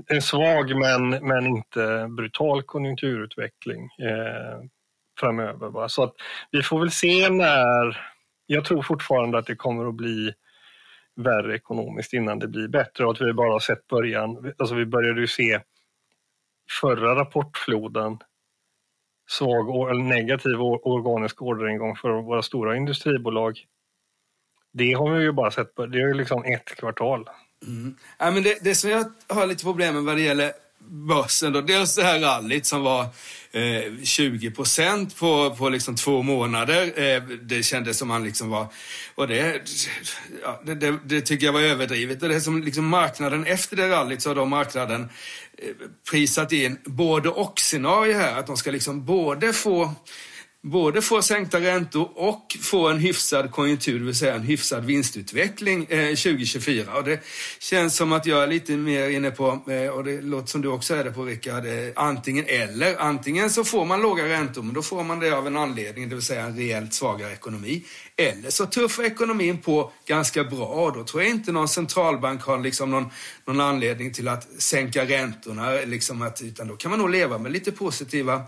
en 0.07 0.23
svag 0.23 0.77
men, 0.79 1.11
men 1.11 1.47
inte 1.47 2.07
brutal 2.17 2.63
konjunkturutveckling 2.63 3.85
eh, 3.85 4.69
framöver. 5.21 5.69
Va? 5.69 5.89
Så 5.89 6.03
att 6.03 6.15
vi 6.51 6.63
får 6.63 6.81
väl 6.81 6.91
se 6.91 7.29
när, 7.29 8.01
jag 8.47 8.65
tror 8.65 8.83
fortfarande 8.83 9.39
att 9.39 9.47
det 9.47 9.57
kommer 9.57 9.89
att 9.89 9.95
bli 9.95 10.33
värre 11.17 11.57
ekonomiskt 11.57 12.13
innan 12.13 12.39
det 12.39 12.49
blir 12.49 12.69
bättre 12.69 13.05
och 13.05 13.11
att 13.11 13.21
vi 13.21 13.33
bara 13.33 13.53
har 13.53 13.61
sett 13.61 13.87
början, 13.87 14.53
alltså 14.59 14.75
vi 14.75 14.87
började 14.87 15.21
ju 15.21 15.27
se 15.27 15.61
förra 16.81 17.15
rapportfloden 17.15 18.19
svag 19.31 19.91
eller 19.91 20.03
negativ 20.03 20.61
organisk 20.61 21.43
orderingång 21.43 21.97
för 21.97 22.23
våra 22.23 22.43
stora 22.43 22.77
industribolag 22.77 23.59
det 24.73 24.93
har 24.93 25.15
vi 25.15 25.23
ju 25.23 25.33
bara 25.33 25.51
sett 25.51 25.75
på, 25.75 25.87
det 25.87 25.99
är 25.99 26.09
ju 26.09 26.15
liksom 26.15 26.45
ett 26.45 26.77
kvartal. 26.77 27.29
Mm. 27.67 27.97
Ja, 28.19 28.31
men 28.31 28.43
det, 28.43 28.59
det 28.65 28.75
som 28.75 28.91
jag 28.91 29.05
har 29.29 29.47
lite 29.47 29.65
problem 29.65 29.95
med 29.95 30.05
vad 30.05 30.17
det 30.17 30.23
gäller 30.23 30.53
börsen 30.89 31.53
då, 31.53 31.61
dels 31.61 31.95
det 31.95 32.03
här 32.03 32.21
rallyt 32.21 32.67
som 32.67 32.83
var 32.83 33.03
eh, 33.53 34.03
20 34.05 34.51
procent 34.51 35.17
på, 35.17 35.55
på 35.59 35.69
liksom 35.69 35.97
två 35.97 36.23
månader. 36.23 37.01
Eh, 37.01 37.23
det 37.23 37.63
kändes 37.63 37.99
som 37.99 38.09
man 38.09 38.25
liksom 38.25 38.51
var, 38.51 38.67
och 39.15 39.29
det, 39.29 39.63
ja, 40.43 40.63
det, 40.65 40.75
det, 40.75 40.99
det, 41.05 41.21
tycker 41.21 41.47
jag 41.47 41.53
var 41.53 41.61
överdrivet. 41.61 42.23
Och 42.23 42.29
det 42.29 42.41
som 42.41 42.63
liksom 42.63 42.87
marknaden 42.87 43.47
efter 43.47 43.77
det 43.77 43.91
rallyt 43.91 44.23
så 44.23 44.31
har 44.31 44.35
då 44.35 44.45
marknaden 44.45 45.09
eh, 45.59 45.69
prisat 46.11 46.53
in 46.53 46.79
både 46.85 47.29
och 47.29 47.61
scenario 47.61 48.15
här, 48.15 48.39
att 48.39 48.47
de 48.47 48.57
ska 48.57 48.71
liksom 48.71 49.05
både 49.05 49.53
få 49.53 49.95
både 50.63 51.03
få 51.03 51.23
sänkta 51.23 51.61
räntor 51.61 52.11
och 52.15 52.57
få 52.61 52.89
en 52.89 52.99
hyfsad 52.99 53.51
konjunktur, 53.51 53.99
det 53.99 54.05
vill 54.05 54.15
säga 54.15 54.35
en 54.35 54.43
hyfsad 54.43 54.85
vinstutveckling 54.85 55.87
eh, 55.89 56.09
2024. 56.09 56.95
Och 56.95 57.05
det 57.05 57.21
känns 57.59 57.97
som 57.97 58.13
att 58.13 58.27
jag 58.27 58.43
är 58.43 58.47
lite 58.47 58.77
mer 58.77 59.09
inne 59.09 59.31
på, 59.31 59.61
eh, 59.71 59.89
och 59.89 60.05
det 60.05 60.21
låter 60.21 60.47
som 60.47 60.63
du 60.63 60.69
också 60.69 60.95
är 60.95 61.05
det 61.05 61.11
på 61.11 61.25
Rickard, 61.25 61.67
eh, 61.67 61.73
antingen 61.97 62.45
eller. 62.49 62.97
Antingen 63.01 63.51
så 63.51 63.65
får 63.65 63.85
man 63.85 64.03
låga 64.03 64.29
räntor, 64.29 64.63
men 64.63 64.75
då 64.75 64.83
får 64.83 65.05
man 65.05 65.21
det 65.21 65.31
av 65.31 65.47
en 65.47 65.57
anledning, 65.57 66.09
det 66.09 66.15
vill 66.15 66.25
säga 66.25 66.43
en 66.43 66.57
rejält 66.57 66.95
svagare 66.95 67.33
ekonomi. 67.33 67.85
Eller 68.29 68.51
så 68.51 68.67
tuffar 68.67 69.03
ekonomin 69.03 69.59
på 69.59 69.93
ganska 70.07 70.45
bra 70.45 70.91
då 70.91 71.05
tror 71.05 71.23
jag 71.23 71.31
inte 71.31 71.53
någon 71.53 71.69
centralbank 71.69 72.43
har 72.43 72.59
liksom 72.59 72.91
någon, 72.91 73.11
någon 73.45 73.61
anledning 73.61 74.13
till 74.13 74.29
att 74.29 74.49
sänka 74.59 75.05
räntorna. 75.05 75.71
Liksom 75.71 76.23
att, 76.23 76.43
utan 76.43 76.69
då 76.69 76.77
kan 76.77 76.91
man 76.91 77.01
nog 77.01 77.11
leva 77.11 77.39
med 77.39 77.53
lite 77.53 77.73
positiva 77.73 78.43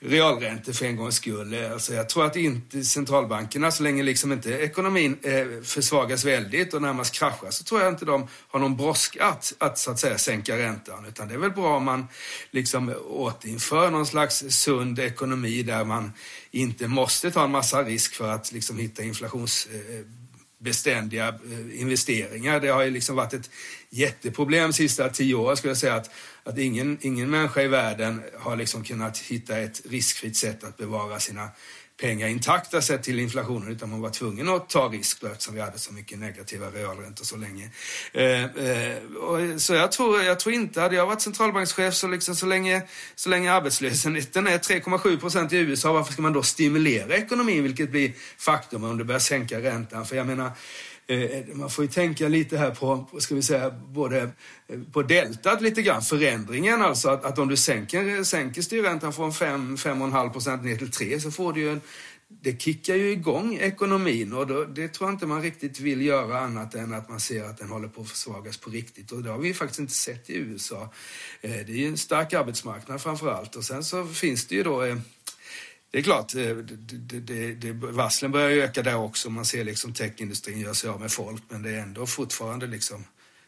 realräntor 0.00 0.72
för 0.72 0.86
en 0.86 0.96
gångs 0.96 1.14
skull. 1.14 1.64
Alltså 1.72 1.94
jag 1.94 2.08
tror 2.08 2.26
att 2.26 2.36
inte 2.36 2.84
centralbankerna, 2.84 3.70
så 3.70 3.82
länge 3.82 4.02
liksom 4.02 4.32
inte 4.32 4.50
ekonomin 4.50 5.18
eh, 5.22 5.62
försvagas 5.62 6.24
väldigt 6.24 6.74
och 6.74 6.82
närmast 6.82 7.14
kraschar, 7.14 7.50
så 7.50 7.64
tror 7.64 7.80
jag 7.80 7.92
inte 7.92 8.04
de 8.04 8.28
har 8.48 8.60
någon 8.60 8.76
brådska 8.76 9.24
att, 9.24 9.54
att 9.58 9.78
så 9.78 9.90
att 9.90 9.98
säga 9.98 10.18
sänka 10.18 10.58
räntan. 10.58 11.06
Utan 11.06 11.28
det 11.28 11.34
är 11.34 11.38
väl 11.38 11.50
bra 11.50 11.76
om 11.76 11.84
man 11.84 12.08
liksom 12.50 12.94
återinför 13.08 13.90
någon 13.90 14.06
slags 14.06 14.44
sund 14.48 14.98
ekonomi 14.98 15.62
där 15.62 15.84
man 15.84 16.12
inte 16.50 16.88
måste 16.88 17.30
ta 17.30 17.44
en 17.44 17.50
massa 17.50 17.82
risk 17.82 18.14
för 18.14 18.28
att 18.28 18.52
liksom 18.52 18.78
hitta 18.78 19.02
inflationsbeständiga 19.02 21.28
eh, 21.28 21.34
eh, 21.34 21.80
investeringar. 21.80 22.60
Det 22.60 22.68
har 22.68 22.82
ju 22.82 22.90
liksom 22.90 23.16
varit 23.16 23.32
ett 23.32 23.50
jätteproblem 23.90 24.70
de 24.70 24.72
sista 24.72 25.08
tio 25.08 25.34
åren 25.34 25.56
skulle 25.56 25.70
jag 25.70 25.78
säga 25.78 25.94
att, 25.94 26.10
att 26.44 26.58
ingen, 26.58 26.98
ingen 27.00 27.30
människa 27.30 27.62
i 27.62 27.68
världen 27.68 28.22
har 28.38 28.56
liksom 28.56 28.84
kunnat 28.84 29.18
hitta 29.18 29.58
ett 29.58 29.82
riskfritt 29.90 30.36
sätt 30.36 30.64
att 30.64 30.76
bevara 30.76 31.20
sina 31.20 31.48
pengar 32.00 32.28
intakta 32.28 32.82
sett 32.82 33.02
till 33.02 33.18
inflationen 33.20 33.68
utan 33.68 33.90
man 33.90 34.00
var 34.00 34.10
tvungen 34.10 34.48
att 34.48 34.68
ta 34.68 34.88
risk 34.88 35.22
eftersom 35.22 35.54
vi 35.54 35.60
hade 35.60 35.78
så 35.78 35.92
mycket 35.92 36.18
negativa 36.18 36.66
realräntor 36.66 37.24
så 37.24 37.36
länge. 37.36 37.70
Eh, 38.12 38.44
eh, 38.44 39.56
så 39.56 39.74
jag 39.74 39.92
tror, 39.92 40.22
jag 40.22 40.40
tror 40.40 40.54
inte, 40.54 40.80
hade 40.80 40.96
jag 40.96 41.06
varit 41.06 41.20
centralbankschef 41.20 41.94
så, 41.94 42.08
liksom, 42.08 42.36
så, 42.36 42.46
länge, 42.46 42.82
så 43.14 43.28
länge 43.28 43.52
arbetslösheten 43.52 44.46
är 44.46 44.58
3,7 44.58 45.20
procent 45.20 45.52
i 45.52 45.56
USA, 45.56 45.92
varför 45.92 46.12
ska 46.12 46.22
man 46.22 46.32
då 46.32 46.42
stimulera 46.42 47.16
ekonomin 47.16 47.62
vilket 47.62 47.90
blir 47.90 48.12
faktum 48.38 48.84
om 48.84 48.98
du 48.98 49.04
börjar 49.04 49.20
sänka 49.20 49.60
räntan? 49.60 50.06
För 50.06 50.16
jag 50.16 50.26
menar, 50.26 50.52
Eh, 51.10 51.44
man 51.52 51.70
får 51.70 51.84
ju 51.84 51.90
tänka 51.90 52.28
lite 52.28 52.58
här 52.58 52.70
på, 52.70 53.06
ska 53.18 53.34
vi 53.34 53.42
säga, 53.42 53.70
både 53.70 54.20
eh, 54.68 54.80
på 54.92 55.02
deltat 55.02 55.62
lite 55.62 55.82
grann, 55.82 56.02
förändringen 56.02 56.82
alltså. 56.82 57.08
Att, 57.08 57.24
att 57.24 57.38
om 57.38 57.48
du 57.48 57.56
sänker, 57.56 58.24
sänker 58.24 58.62
styrräntan 58.62 59.12
från 59.12 59.30
5-5,5 59.30 60.32
procent 60.32 60.64
ner 60.64 60.76
till 60.76 60.90
3 60.90 61.20
så 61.20 61.30
får 61.30 61.52
du 61.52 61.60
ju 61.60 61.72
en, 61.72 61.80
det 62.28 62.62
kickar 62.62 62.94
ju 62.94 63.10
igång 63.10 63.56
ekonomin 63.60 64.32
och 64.32 64.46
då, 64.46 64.64
det 64.64 64.88
tror 64.88 65.08
jag 65.08 65.14
inte 65.14 65.26
man 65.26 65.42
riktigt 65.42 65.80
vill 65.80 66.00
göra 66.00 66.38
annat 66.38 66.74
än 66.74 66.94
att 66.94 67.08
man 67.08 67.20
ser 67.20 67.44
att 67.44 67.58
den 67.58 67.70
håller 67.70 67.88
på 67.88 68.00
att 68.00 68.10
försvagas 68.10 68.56
på 68.56 68.70
riktigt. 68.70 69.12
Och 69.12 69.22
det 69.22 69.30
har 69.30 69.38
vi 69.38 69.54
faktiskt 69.54 69.80
inte 69.80 69.94
sett 69.94 70.30
i 70.30 70.36
USA. 70.36 70.92
Eh, 71.40 71.50
det 71.50 71.72
är 71.72 71.76
ju 71.76 71.88
en 71.88 71.98
stark 71.98 72.32
arbetsmarknad 72.32 73.00
framför 73.00 73.30
allt 73.30 73.56
och 73.56 73.64
sen 73.64 73.84
så 73.84 74.06
finns 74.06 74.46
det 74.46 74.54
ju 74.54 74.62
då 74.62 74.82
det 75.90 75.98
är 75.98 76.02
klart, 76.02 76.34
eh, 76.34 76.56
det, 76.56 77.20
det, 77.20 77.54
det, 77.54 77.72
varslen 77.72 78.32
börjar 78.32 78.50
ju 78.50 78.62
öka 78.62 78.82
där 78.82 78.96
också. 78.96 79.30
Man 79.30 79.44
ser 79.44 79.64
liksom 79.64 79.92
techindustrin 79.92 80.60
gör 80.60 80.72
sig 80.72 80.90
av 80.90 81.00
med 81.00 81.12
folk, 81.12 81.42
men 81.48 81.62
det 81.62 81.70
är 81.70 81.82
ändå 81.82 82.06
fortfarande 82.06 82.66
liksom 82.66 83.04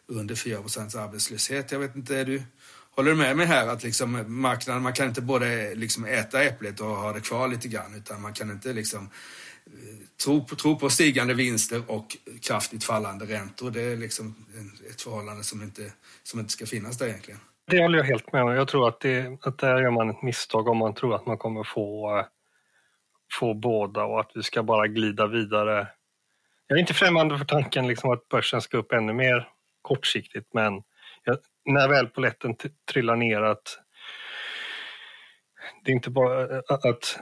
under 0.06 0.34
4 0.34 0.58
arbetslöshet. 0.58 1.72
Jag 1.72 1.78
vet 1.78 1.96
inte, 1.96 2.16
är 2.16 2.24
du, 2.24 2.42
håller 2.90 3.10
du 3.10 3.16
med 3.16 3.36
mig 3.36 3.46
här 3.46 3.66
att 3.66 3.82
liksom 3.82 4.24
marknaden, 4.26 4.82
man 4.82 4.92
kan 4.92 5.08
inte 5.08 5.20
både 5.20 5.74
liksom 5.74 6.04
äta 6.04 6.42
äpplet 6.42 6.80
och 6.80 6.86
ha 6.86 7.12
det 7.12 7.20
kvar 7.20 7.48
lite 7.48 7.68
grann, 7.68 7.94
utan 7.94 8.22
man 8.22 8.32
kan 8.32 8.50
inte 8.50 8.72
liksom 8.72 9.10
eh, 9.66 10.06
tro 10.24 10.44
på, 10.44 10.56
tro 10.56 10.78
på 10.78 10.90
stigande 10.90 11.34
vinster 11.34 11.90
och 11.90 12.16
kraftigt 12.40 12.84
fallande 12.84 13.24
räntor. 13.24 13.70
Det 13.70 13.82
är 13.82 13.96
liksom 13.96 14.34
ett 14.90 15.02
förhållande 15.02 15.44
som 15.44 15.62
inte, 15.62 15.92
som 16.22 16.40
inte 16.40 16.52
ska 16.52 16.66
finnas 16.66 16.98
där 16.98 17.06
egentligen. 17.06 17.40
Det 17.72 17.82
håller 17.82 17.98
jag 17.98 18.04
helt 18.04 18.32
med 18.32 18.42
om. 18.42 18.54
Jag 18.54 18.68
tror 18.68 18.88
att, 18.88 19.00
det, 19.00 19.38
att 19.42 19.58
där 19.58 19.82
gör 19.82 19.90
man 19.90 20.10
ett 20.10 20.22
misstag 20.22 20.68
om 20.68 20.78
man 20.78 20.94
tror 20.94 21.14
att 21.14 21.26
man 21.26 21.38
kommer 21.38 21.64
få, 21.64 22.24
få 23.38 23.54
båda 23.54 24.04
och 24.04 24.20
att 24.20 24.30
vi 24.34 24.42
ska 24.42 24.62
bara 24.62 24.86
glida 24.86 25.26
vidare. 25.26 25.88
jag 26.66 26.76
är 26.76 26.80
inte 26.80 26.94
främmande 26.94 27.38
för 27.38 27.44
tanken 27.44 27.86
liksom 27.86 28.10
att 28.10 28.28
börsen 28.28 28.60
ska 28.60 28.76
upp 28.76 28.92
ännu 28.92 29.12
mer 29.12 29.48
kortsiktigt, 29.82 30.54
men 30.54 30.82
jag, 31.24 31.38
när 31.64 31.88
väl 31.88 32.06
poletten 32.06 32.56
trillar 32.92 33.16
ner 33.16 33.40
att 33.40 33.78
det 35.84 35.90
är 35.90 35.94
inte 35.94 36.10
bara 36.10 36.58
att 36.68 37.18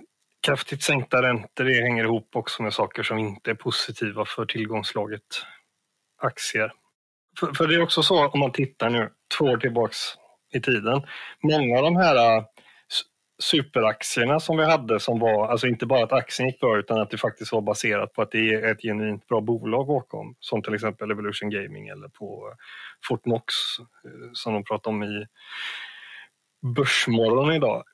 kraftigt 0.46 0.82
sänkta 0.82 1.22
räntor 1.22 1.64
det 1.64 1.82
hänger 1.82 2.04
ihop 2.04 2.36
också 2.36 2.62
med 2.62 2.74
saker 2.74 3.02
som 3.02 3.18
inte 3.18 3.50
är 3.50 3.54
positiva 3.54 4.24
för 4.24 4.46
tillgångslaget 4.46 5.44
aktier. 6.22 6.72
För, 7.40 7.52
för 7.52 7.66
det 7.66 7.74
är 7.74 7.82
också 7.82 8.02
så 8.02 8.28
om 8.28 8.40
man 8.40 8.52
tittar 8.52 8.90
nu 8.90 9.10
två 9.38 9.44
år 9.44 9.56
tillbaks 9.56 10.19
i 10.52 10.60
tiden. 10.60 11.02
Många 11.42 11.78
av 11.78 11.84
de 11.84 11.96
här 11.96 12.36
äh, 12.36 12.44
superaktierna 13.40 14.40
som 14.40 14.56
vi 14.56 14.64
hade 14.64 15.00
som 15.00 15.18
var, 15.18 15.48
alltså 15.48 15.66
inte 15.66 15.86
bara 15.86 16.04
att 16.04 16.12
aktien 16.12 16.48
gick 16.48 16.60
bra 16.60 16.78
utan 16.78 17.00
att 17.00 17.10
det 17.10 17.18
faktiskt 17.18 17.52
var 17.52 17.60
baserat 17.60 18.12
på 18.12 18.22
att 18.22 18.30
det 18.30 18.54
är 18.54 18.72
ett 18.72 18.82
genuint 18.82 19.28
bra 19.28 19.40
bolag 19.40 19.86
bakom. 19.86 20.34
Som 20.40 20.62
till 20.62 20.74
exempel 20.74 21.10
Evolution 21.10 21.50
Gaming 21.50 21.88
eller 21.88 22.08
på 22.08 22.48
äh, 22.50 22.56
Fortnox 23.08 23.54
äh, 24.04 24.30
som 24.32 24.54
de 24.54 24.64
pratar 24.64 24.90
om 24.90 25.02
i 25.02 25.26
Börsmorgon 26.76 27.52
idag. 27.52 27.84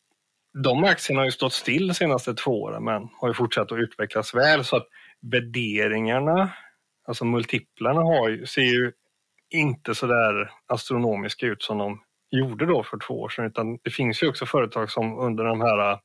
De 0.63 0.85
aktierna 0.85 1.21
har 1.21 1.25
ju 1.25 1.33
stått 1.33 1.53
still 1.53 1.89
de 1.89 1.95
senaste 1.95 2.35
två 2.35 2.63
åren 2.63 2.85
men 2.85 3.09
har 3.21 3.29
ju 3.29 3.35
fortsatt 3.35 3.73
att 3.73 3.79
utvecklas 3.79 4.35
väl 4.35 4.65
så 4.65 4.77
att 4.77 4.87
värderingarna, 5.21 6.53
alltså 7.09 7.25
multiplarna 7.25 8.01
har, 8.01 8.47
ser 8.47 8.63
ju 8.63 8.93
inte 9.51 9.95
så 9.95 10.07
där 10.07 10.51
astronomiska 10.67 11.47
ut 11.47 11.63
som 11.63 11.79
de 11.79 12.03
gjorde 12.31 12.67
då 12.67 12.83
för 12.83 12.99
två 12.99 13.21
år 13.21 13.29
sedan 13.29 13.47
utan 13.47 13.79
det 13.83 13.91
finns 13.91 14.23
ju 14.23 14.29
också 14.29 14.47
företag 14.47 14.91
som 14.91 15.19
under 15.19 15.45
den 15.45 15.61
här 15.61 15.93
äh, 15.93 15.99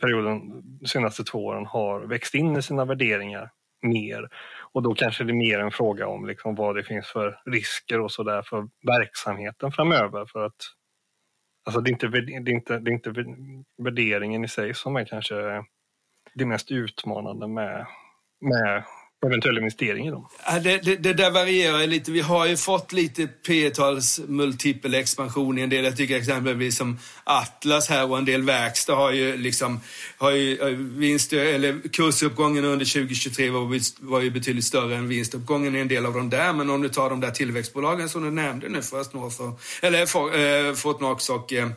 perioden, 0.00 0.40
de 0.80 0.86
senaste 0.86 1.24
två 1.24 1.46
åren, 1.46 1.66
har 1.66 2.00
växt 2.00 2.34
in 2.34 2.56
i 2.56 2.62
sina 2.62 2.84
värderingar 2.84 3.50
mer. 3.82 4.28
Och 4.72 4.82
då 4.82 4.94
kanske 4.94 5.24
det 5.24 5.32
är 5.32 5.34
mer 5.34 5.58
en 5.58 5.70
fråga 5.70 6.08
om 6.08 6.26
liksom 6.26 6.54
vad 6.54 6.76
det 6.76 6.84
finns 6.84 7.06
för 7.06 7.40
risker 7.46 8.00
och 8.00 8.12
sådär 8.12 8.42
för 8.42 8.68
verksamheten 8.86 9.72
framöver. 9.72 10.26
För 10.26 10.44
att, 10.44 10.56
alltså 11.66 11.80
det, 11.80 11.90
är 11.90 11.92
inte, 11.92 12.08
det, 12.08 12.32
är 12.32 12.54
inte, 12.54 12.78
det 12.78 12.90
är 12.90 12.92
inte 12.92 13.24
värderingen 13.82 14.44
i 14.44 14.48
sig 14.48 14.74
som 14.74 14.96
är 14.96 15.04
kanske 15.04 15.64
det 16.34 16.46
mest 16.46 16.70
utmanande 16.70 17.48
med, 17.48 17.86
med 18.40 18.84
eventuell 19.26 19.58
investering 19.58 20.06
i 20.06 20.10
dem? 20.10 20.28
Det, 20.62 20.78
det, 20.78 20.96
det, 20.96 21.12
där 21.12 21.30
varierar 21.30 21.86
lite. 21.86 22.10
Vi 22.10 22.20
har 22.20 22.46
ju 22.46 22.56
fått 22.56 22.92
lite 22.92 23.26
P 23.26 23.70
tals 23.70 24.20
multipel 24.28 24.94
expansion 24.94 25.58
i 25.58 25.62
en 25.62 25.70
del. 25.70 25.84
Jag 25.84 25.96
tycker 25.96 26.16
exempelvis 26.16 26.78
som 26.78 26.98
Atlas 27.24 27.88
här 27.88 28.10
och 28.10 28.18
en 28.18 28.24
del 28.24 28.42
verkstad 28.42 28.94
har 28.94 29.12
ju 29.12 29.36
liksom 29.36 29.80
har 30.18 30.30
ju 30.30 30.58
eh, 30.58 30.66
vinst, 30.76 31.32
eller 31.32 31.88
kursuppgången 31.88 32.64
under 32.64 32.86
2023 32.86 33.50
var, 33.50 33.80
var 34.10 34.20
ju 34.20 34.30
betydligt 34.30 34.64
större 34.64 34.96
än 34.96 35.08
vinstuppgången 35.08 35.76
i 35.76 35.78
en 35.78 35.88
del 35.88 36.06
av 36.06 36.14
de 36.14 36.30
där. 36.30 36.52
Men 36.52 36.70
om 36.70 36.82
du 36.82 36.88
tar 36.88 37.10
de 37.10 37.20
där 37.20 37.30
tillväxtbolagen 37.30 38.08
som 38.08 38.22
du 38.22 38.30
nämnde 38.30 38.68
nu, 38.68 38.80
och, 39.12 39.60
eller 39.82 40.00
eh, 40.00 40.74
Fortnox 40.74 41.30
och 41.30 41.52
eh, 41.52 41.68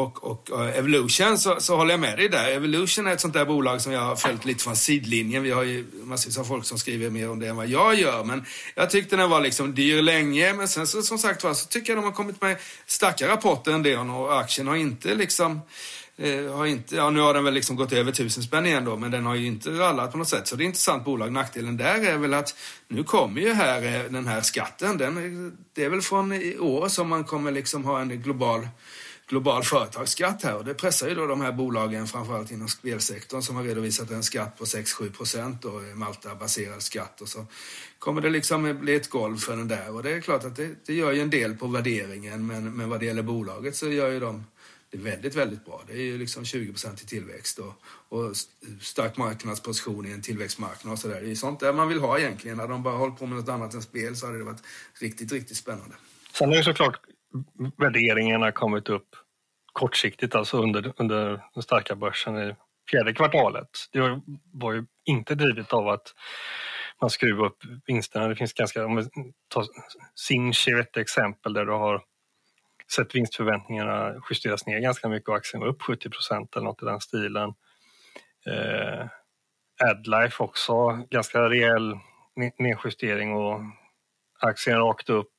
och, 0.00 0.24
och 0.24 0.50
uh, 0.52 0.78
Evolution 0.78 1.38
så, 1.38 1.60
så 1.60 1.76
håller 1.76 1.90
jag 1.90 2.00
med 2.00 2.18
dig 2.18 2.28
där. 2.28 2.50
Evolution 2.50 3.06
är 3.06 3.12
ett 3.12 3.20
sånt 3.20 3.34
där 3.34 3.44
bolag 3.44 3.80
som 3.80 3.92
jag 3.92 4.00
har 4.00 4.16
följt 4.16 4.44
lite 4.44 4.64
från 4.64 4.76
sidlinjen. 4.76 5.42
Vi 5.42 5.50
har 5.50 5.62
ju 5.62 5.86
massvis 6.04 6.38
av 6.38 6.44
folk 6.44 6.64
som 6.64 6.78
skriver 6.78 7.10
mer 7.10 7.30
om 7.30 7.38
det 7.38 7.48
än 7.48 7.56
vad 7.56 7.68
jag 7.68 7.94
gör. 7.94 8.24
Men 8.24 8.44
jag 8.74 8.90
tyckte 8.90 9.16
den 9.16 9.30
var 9.30 9.40
liksom 9.40 9.74
dyr 9.74 10.02
länge. 10.02 10.52
Men 10.52 10.68
sen 10.68 10.86
så, 10.86 11.02
som 11.02 11.18
sagt 11.18 11.44
var 11.44 11.54
så 11.54 11.66
tycker 11.66 11.92
jag 11.92 11.98
de 11.98 12.04
har 12.04 12.12
kommit 12.12 12.42
med 12.42 12.56
starka 12.86 13.28
rapporter 13.28 13.72
än 13.72 13.82
det 13.82 13.96
och 13.96 14.40
aktien 14.40 14.66
har 14.66 14.76
inte 14.76 15.14
liksom 15.14 15.60
eh, 16.16 16.56
har 16.56 16.66
inte, 16.66 16.96
ja, 16.96 17.10
nu 17.10 17.20
har 17.20 17.34
den 17.34 17.44
väl 17.44 17.54
liksom 17.54 17.76
gått 17.76 17.92
över 17.92 18.12
tusen 18.12 18.42
spänn 18.42 18.66
igen 18.66 18.84
då, 18.84 18.96
men 18.96 19.10
den 19.10 19.26
har 19.26 19.34
ju 19.34 19.46
inte 19.46 19.70
rallat 19.70 20.12
på 20.12 20.18
något 20.18 20.28
sätt. 20.28 20.48
Så 20.48 20.56
det 20.56 20.62
är 20.62 20.64
ett 20.64 20.68
intressant 20.68 21.04
bolag. 21.04 21.32
Nackdelen 21.32 21.76
där 21.76 22.04
är 22.04 22.16
väl 22.16 22.34
att 22.34 22.54
nu 22.88 23.04
kommer 23.04 23.40
ju 23.40 23.52
här 23.52 23.82
eh, 23.82 24.10
den 24.10 24.26
här 24.26 24.40
skatten. 24.40 24.98
Den, 24.98 25.56
det 25.74 25.84
är 25.84 25.88
väl 25.88 26.02
från 26.02 26.32
i 26.32 26.58
år 26.58 26.88
som 26.88 27.08
man 27.08 27.24
kommer 27.24 27.50
liksom 27.52 27.84
ha 27.84 28.00
en 28.00 28.08
global 28.22 28.68
global 29.30 29.62
företagsskatt 29.62 30.42
här 30.42 30.56
och 30.56 30.64
det 30.64 30.74
pressar 30.74 31.08
ju 31.08 31.14
då 31.14 31.26
de 31.26 31.40
här 31.40 31.52
bolagen 31.52 32.06
framförallt 32.06 32.50
inom 32.50 32.68
spelsektorn 32.68 33.42
som 33.42 33.56
har 33.56 33.64
redovisat 33.64 34.10
en 34.10 34.22
skatt 34.22 34.58
på 34.58 34.64
6-7 34.64 35.12
procent 35.12 35.64
och 35.64 35.82
Malta-baserad 35.94 36.82
skatt 36.82 37.20
och 37.20 37.28
så 37.28 37.46
kommer 37.98 38.20
det 38.20 38.30
liksom 38.30 38.78
bli 38.80 38.94
ett 38.94 39.10
golv 39.10 39.36
för 39.36 39.56
den 39.56 39.68
där 39.68 39.94
och 39.94 40.02
det 40.02 40.12
är 40.12 40.20
klart 40.20 40.44
att 40.44 40.56
det, 40.56 40.86
det 40.86 40.94
gör 40.94 41.12
ju 41.12 41.20
en 41.20 41.30
del 41.30 41.54
på 41.54 41.66
värderingen 41.66 42.46
men, 42.46 42.76
men 42.76 42.88
vad 42.88 43.00
det 43.00 43.06
gäller 43.06 43.22
bolaget 43.22 43.76
så 43.76 43.90
gör 43.90 44.10
ju 44.10 44.20
de 44.20 44.44
det 44.90 44.98
är 44.98 45.02
väldigt, 45.02 45.34
väldigt 45.34 45.64
bra. 45.64 45.82
Det 45.86 45.92
är 45.92 46.02
ju 46.02 46.18
liksom 46.18 46.44
20 46.44 46.72
procent 46.72 47.02
i 47.02 47.06
tillväxt 47.06 47.58
och, 47.58 47.72
och 48.08 48.36
stark 48.80 49.16
marknadsposition 49.16 50.06
i 50.06 50.10
en 50.10 50.22
tillväxtmarknad 50.22 50.92
och 50.92 50.98
sådär. 50.98 51.20
Det 51.20 51.30
är 51.30 51.34
sånt 51.34 51.60
där 51.60 51.72
man 51.72 51.88
vill 51.88 52.00
ha 52.00 52.18
egentligen. 52.18 52.56
När 52.56 52.68
de 52.68 52.82
bara 52.82 52.96
hållit 52.96 53.18
på 53.18 53.26
med 53.26 53.38
något 53.38 53.48
annat 53.48 53.74
än 53.74 53.82
spel 53.82 54.16
så 54.16 54.26
hade 54.26 54.38
det 54.38 54.44
varit 54.44 54.62
riktigt, 55.00 55.32
riktigt 55.32 55.56
spännande. 55.56 55.94
Sen 56.32 56.52
är 56.52 56.56
det 56.56 56.64
såklart 56.64 57.00
värderingarna 57.78 58.52
kommit 58.52 58.88
upp 58.88 59.08
kortsiktigt, 59.72 60.34
alltså 60.34 60.62
under, 60.62 60.92
under 60.96 61.42
den 61.54 61.62
starka 61.62 61.94
börsen 61.96 62.38
i 62.38 62.54
fjärde 62.90 63.14
kvartalet. 63.14 63.68
Det 63.92 64.20
var 64.52 64.72
ju 64.72 64.86
inte 65.04 65.34
drivet 65.34 65.72
av 65.72 65.88
att 65.88 66.14
man 67.00 67.10
skruvar 67.10 67.46
upp 67.46 67.62
vinsterna. 67.86 68.28
Det 68.28 68.36
finns 68.36 68.52
ganska, 68.52 68.84
om 68.84 68.96
vi 68.96 69.04
tar 69.48 69.64
Sinch 70.14 70.68
är 70.68 70.80
ett 70.80 70.96
exempel 70.96 71.52
där 71.52 71.64
du 71.64 71.72
har 71.72 72.02
sett 72.92 73.14
vinstförväntningarna 73.14 74.14
justeras 74.30 74.66
ner 74.66 74.78
ganska 74.78 75.08
mycket 75.08 75.28
och 75.28 75.36
aktien 75.36 75.60
var 75.60 75.68
upp 75.68 75.82
70 75.82 76.10
procent 76.10 76.56
eller 76.56 76.64
något 76.64 76.82
i 76.82 76.86
den 76.86 77.00
stilen. 77.00 77.54
Eh, 78.46 79.06
Adlife 79.82 80.42
också 80.42 80.90
ganska 81.10 81.48
rejäl 81.48 81.98
nedjustering 82.58 83.32
och 83.32 83.60
aktien 84.40 84.78
rakt 84.78 85.10
upp. 85.10 85.32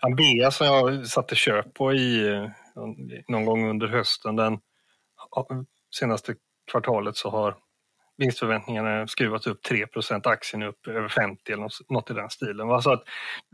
Ambea 0.00 0.50
som 0.50 0.66
jag 0.66 1.06
satte 1.06 1.34
köp 1.34 1.74
på 1.74 1.92
i 1.92 2.30
någon 3.28 3.44
gång 3.44 3.70
under 3.70 3.88
hösten. 3.88 4.36
Den 4.36 4.58
senaste 5.94 6.34
kvartalet 6.70 7.16
så 7.16 7.30
har 7.30 7.56
vinstförväntningarna 8.16 9.06
skruvats 9.06 9.46
upp 9.46 9.60
3% 9.66 10.28
aktien 10.28 10.62
upp 10.62 10.86
över 10.86 11.08
50 11.08 11.52
eller 11.52 11.92
något 11.92 12.10
i 12.10 12.14
den 12.14 12.30
stilen. 12.30 12.70
Alltså 12.70 12.90
att 12.90 13.02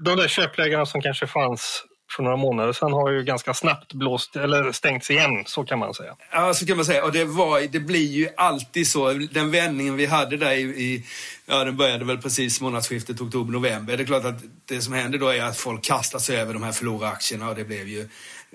de 0.05 0.17
där 0.17 0.29
köplägena 0.29 0.87
som 0.87 1.01
kanske 1.01 1.27
fanns 1.27 1.85
för 2.17 2.23
några 2.23 2.37
månader 2.37 2.73
sedan 2.73 2.93
har 2.93 3.11
ju 3.11 3.23
ganska 3.23 3.55
snabbt 3.55 3.93
blåst 3.93 4.37
eller 4.37 4.73
stängts 4.73 5.11
igen, 5.11 5.45
så 5.47 5.65
kan 5.65 5.79
man 5.79 5.95
säga. 5.95 6.17
Ja, 6.33 6.55
så 6.55 6.67
kan 6.67 6.77
man 6.77 6.87
säga. 6.87 7.05
Och 7.05 7.13
det, 7.13 7.25
var, 7.25 7.61
det 7.61 7.81
blir 7.81 8.13
ju 8.13 8.29
alltid 8.37 8.89
så. 8.89 9.13
Den 9.13 9.51
vändningen 9.51 9.97
vi 9.97 10.07
hade 10.07 10.37
där 10.37 10.53
i, 10.53 10.61
i 10.61 11.05
ja, 11.47 11.65
den 11.65 11.77
började 11.77 12.05
väl 12.05 12.19
precis 12.19 12.61
månadsskiftet 12.61 13.21
oktober-november. 13.21 13.97
Det 13.97 14.03
är 14.03 14.07
klart 14.07 14.25
att 14.25 14.43
det 14.65 14.81
som 14.81 14.93
händer 14.93 15.19
då 15.19 15.29
är 15.29 15.43
att 15.43 15.57
folk 15.57 15.85
kastar 15.85 16.19
sig 16.19 16.37
över 16.37 16.53
de 16.55 16.63
här 16.63 16.73
förlorade 16.73 17.13
aktierna 17.13 17.49
och 17.49 17.55
det 17.55 17.65
blev 17.65 17.89
ju 17.89 18.09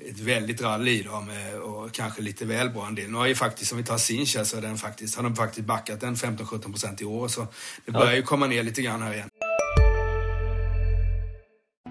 ett 0.09 0.19
väldigt 0.19 0.61
rally 0.61 0.99
i 0.99 1.03
dem 1.03 1.29
och 1.63 1.91
kanske 1.91 2.21
lite 2.21 2.45
väl 2.45 2.69
bra 2.69 2.87
en 2.87 2.95
del. 2.95 3.11
Nu 3.11 3.17
har 3.17 3.27
ju 3.27 3.35
faktiskt, 3.35 3.71
om 3.71 3.77
vi 3.77 3.83
tar 3.83 3.97
Sincha, 3.97 4.45
så 4.45 4.59
den 4.59 4.77
faktiskt, 4.77 5.15
har 5.15 5.23
de 5.23 5.35
faktiskt 5.35 5.67
backat 5.67 6.01
den 6.01 6.15
15-17 6.15 6.61
procent 6.61 7.01
i 7.01 7.05
år. 7.05 7.27
Så 7.27 7.47
det 7.85 7.91
börjar 7.91 8.15
ju 8.15 8.21
komma 8.21 8.47
ner 8.47 8.63
lite 8.63 8.81
grann 8.81 9.01
här 9.01 9.13
igen. 9.13 9.29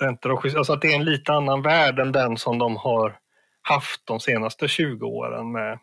räntor 0.00 0.32
och 0.32 0.44
alltså 0.44 0.72
att 0.72 0.80
det 0.80 0.92
är 0.92 0.96
en 0.96 1.04
lite 1.04 1.32
annan 1.32 1.62
värld 1.62 1.98
än 1.98 2.12
den 2.12 2.36
som 2.36 2.58
de 2.58 2.76
har 2.76 3.18
haft 3.62 4.06
de 4.06 4.20
senaste 4.20 4.68
20 4.68 5.06
åren 5.06 5.52
med 5.52 5.78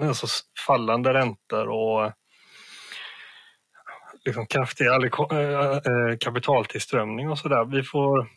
alltså 0.00 0.26
fallande 0.66 1.14
räntor 1.14 1.68
och 1.68 2.12
liksom 4.24 4.46
kraftig 4.46 4.86
eh, 4.86 4.92
eh, 4.92 6.16
kapitaltillströmning 6.20 7.30
och 7.30 7.38
sådär. 7.38 7.64
Vi 7.64 7.82
får 7.82 8.28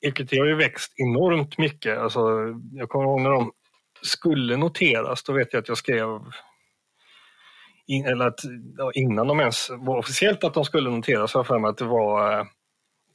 EQT 0.00 0.30
har 0.30 0.46
ju 0.46 0.54
växt 0.54 0.92
enormt 0.96 1.58
mycket. 1.58 1.98
Alltså, 1.98 2.20
jag 2.72 2.88
kommer 2.88 3.04
ihåg 3.04 3.20
när 3.20 3.30
de 3.30 3.52
skulle 4.02 4.56
noteras, 4.56 5.22
då 5.22 5.32
vet 5.32 5.52
jag 5.52 5.60
att 5.60 5.68
jag 5.68 5.78
skrev 5.78 6.20
in, 7.86 8.06
eller 8.06 8.26
att, 8.26 8.40
innan 8.94 9.26
de 9.26 9.40
ens 9.40 9.70
var 9.70 9.98
officiellt 9.98 10.44
att 10.44 10.54
de 10.54 10.64
skulle 10.64 10.90
noteras, 10.90 11.34
har 11.34 11.38
jag 11.38 11.46
för 11.46 11.58
mig 11.58 11.68
att 11.68 11.78
det 11.78 11.84
var 11.84 12.32
eh, 12.32 12.44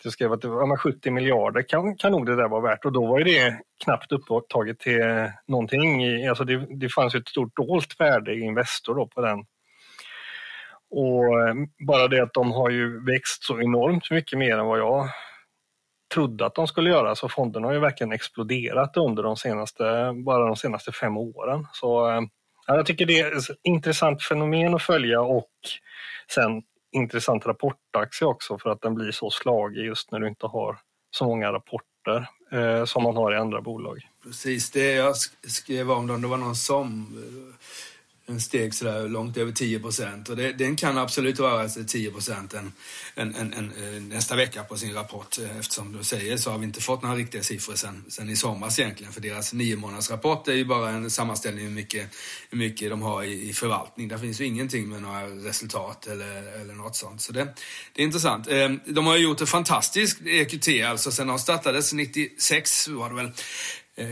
jag 0.03 0.13
skrev 0.13 0.33
att 0.33 0.41
det 0.41 0.47
var 0.47 0.77
70 0.77 1.11
miljarder 1.11 1.61
kan, 1.61 1.95
kan 1.95 2.11
nog 2.11 2.25
det 2.25 2.35
där 2.35 2.47
vara 2.47 2.61
värt 2.61 2.85
och 2.85 2.91
då 2.91 3.05
var 3.05 3.19
ju 3.19 3.23
det 3.23 3.59
knappt 3.83 4.11
upptaget 4.11 4.79
till 4.79 5.01
någonting. 5.47 6.25
Alltså 6.27 6.43
det, 6.43 6.67
det 6.79 6.89
fanns 6.89 7.15
ett 7.15 7.27
stort 7.27 7.55
dolt 7.55 7.99
värde 7.99 8.33
i 8.33 8.39
Investor 8.39 8.95
då 8.95 9.07
på 9.07 9.21
den. 9.21 9.45
Och 10.95 11.41
eh, 11.41 11.55
bara 11.87 12.07
det 12.07 12.23
att 12.23 12.33
de 12.33 12.51
har 12.51 12.69
ju 12.69 13.05
växt 13.05 13.43
så 13.43 13.61
enormt 13.61 14.11
mycket 14.11 14.39
mer 14.39 14.57
än 14.57 14.65
vad 14.65 14.79
jag 14.79 15.09
trodde 16.13 16.45
att 16.45 16.55
de 16.55 16.67
skulle 16.67 16.89
göra. 16.89 17.15
Så 17.15 17.29
fonderna 17.29 17.67
har 17.67 17.73
ju 17.73 17.79
verkligen 17.79 18.11
exploderat 18.11 18.97
under 18.97 19.23
de 19.23 19.37
senaste, 19.37 20.13
bara 20.25 20.45
de 20.45 20.55
senaste 20.55 20.91
fem 20.91 21.17
åren. 21.17 21.67
Så 21.73 22.09
eh, 22.09 22.21
ja, 22.67 22.75
jag 22.75 22.85
tycker 22.85 23.05
det 23.05 23.19
är 23.19 23.37
ett 23.37 23.43
intressant 23.63 24.23
fenomen 24.23 24.75
att 24.75 24.81
följa 24.81 25.21
och 25.21 25.51
sen 26.33 26.63
intressant 26.91 27.45
rapportaktie 27.45 28.27
också 28.27 28.57
för 28.57 28.69
att 28.69 28.81
den 28.81 28.95
blir 28.95 29.11
så 29.11 29.29
slagig 29.29 29.85
just 29.85 30.11
när 30.11 30.19
du 30.19 30.27
inte 30.27 30.47
har 30.47 30.77
så 31.11 31.25
många 31.25 31.51
rapporter 31.51 32.27
eh, 32.51 32.85
som 32.85 33.03
man 33.03 33.15
har 33.15 33.33
i 33.33 33.37
andra 33.37 33.61
bolag. 33.61 33.99
Precis, 34.23 34.71
det 34.71 34.91
jag 34.91 35.15
skrev 35.47 35.91
om 35.91 36.07
dem, 36.07 36.21
det 36.21 36.27
var 36.27 36.37
någon 36.37 36.55
som 36.55 37.07
eh, 37.17 37.55
en 38.25 38.41
steg 38.41 38.73
sådär 38.73 39.09
långt 39.09 39.37
över 39.37 39.51
10 39.51 39.79
procent. 39.79 40.29
Och 40.29 40.35
det, 40.35 40.51
den 40.53 40.75
kan 40.75 40.97
absolut 40.97 41.39
röra 41.39 41.69
sig 41.69 41.85
10 41.85 42.11
procent 42.11 42.53
en, 42.53 42.73
en, 43.15 43.35
en, 43.35 43.53
en, 43.53 43.71
eh, 43.71 44.01
nästa 44.01 44.35
vecka 44.35 44.63
på 44.63 44.77
sin 44.77 44.93
rapport. 44.93 45.37
Eh, 45.37 45.57
eftersom 45.59 45.97
du 45.97 46.03
säger 46.03 46.37
så 46.37 46.51
har 46.51 46.57
vi 46.57 46.65
inte 46.65 46.81
fått 46.81 47.03
några 47.03 47.15
riktiga 47.15 47.43
siffror 47.43 47.75
sen, 47.75 48.05
sen 48.07 48.29
i 48.29 48.35
somras 48.35 48.79
egentligen. 48.79 49.13
För 49.13 49.21
deras 49.21 49.53
nio 49.53 49.75
månaders 49.75 50.09
rapport 50.09 50.47
är 50.47 50.53
ju 50.53 50.65
bara 50.65 50.89
en 50.89 51.11
sammanställning 51.11 51.65
hur 51.65 51.71
mycket, 51.71 52.09
hur 52.49 52.57
mycket 52.57 52.89
de 52.89 53.01
har 53.01 53.23
i, 53.23 53.49
i 53.49 53.53
förvaltning. 53.53 54.07
Där 54.07 54.17
finns 54.17 54.41
ju 54.41 54.45
ingenting 54.45 54.89
med 54.89 55.01
några 55.01 55.27
resultat 55.27 56.07
eller, 56.07 56.61
eller 56.61 56.73
något 56.73 56.95
sånt. 56.95 57.21
Så 57.21 57.33
det, 57.33 57.47
det 57.93 58.01
är 58.01 58.05
intressant. 58.05 58.47
Eh, 58.47 58.69
de 58.85 59.05
har 59.05 59.17
ju 59.17 59.23
gjort 59.23 59.41
ett 59.41 59.49
fantastiskt 59.49 60.21
EQT 60.25 60.67
alltså 60.85 61.11
sen 61.11 61.27
de 61.27 61.39
startades 61.39 61.93
96 61.93 62.87
var 62.87 63.09
det 63.09 63.15
väl. 63.15 63.31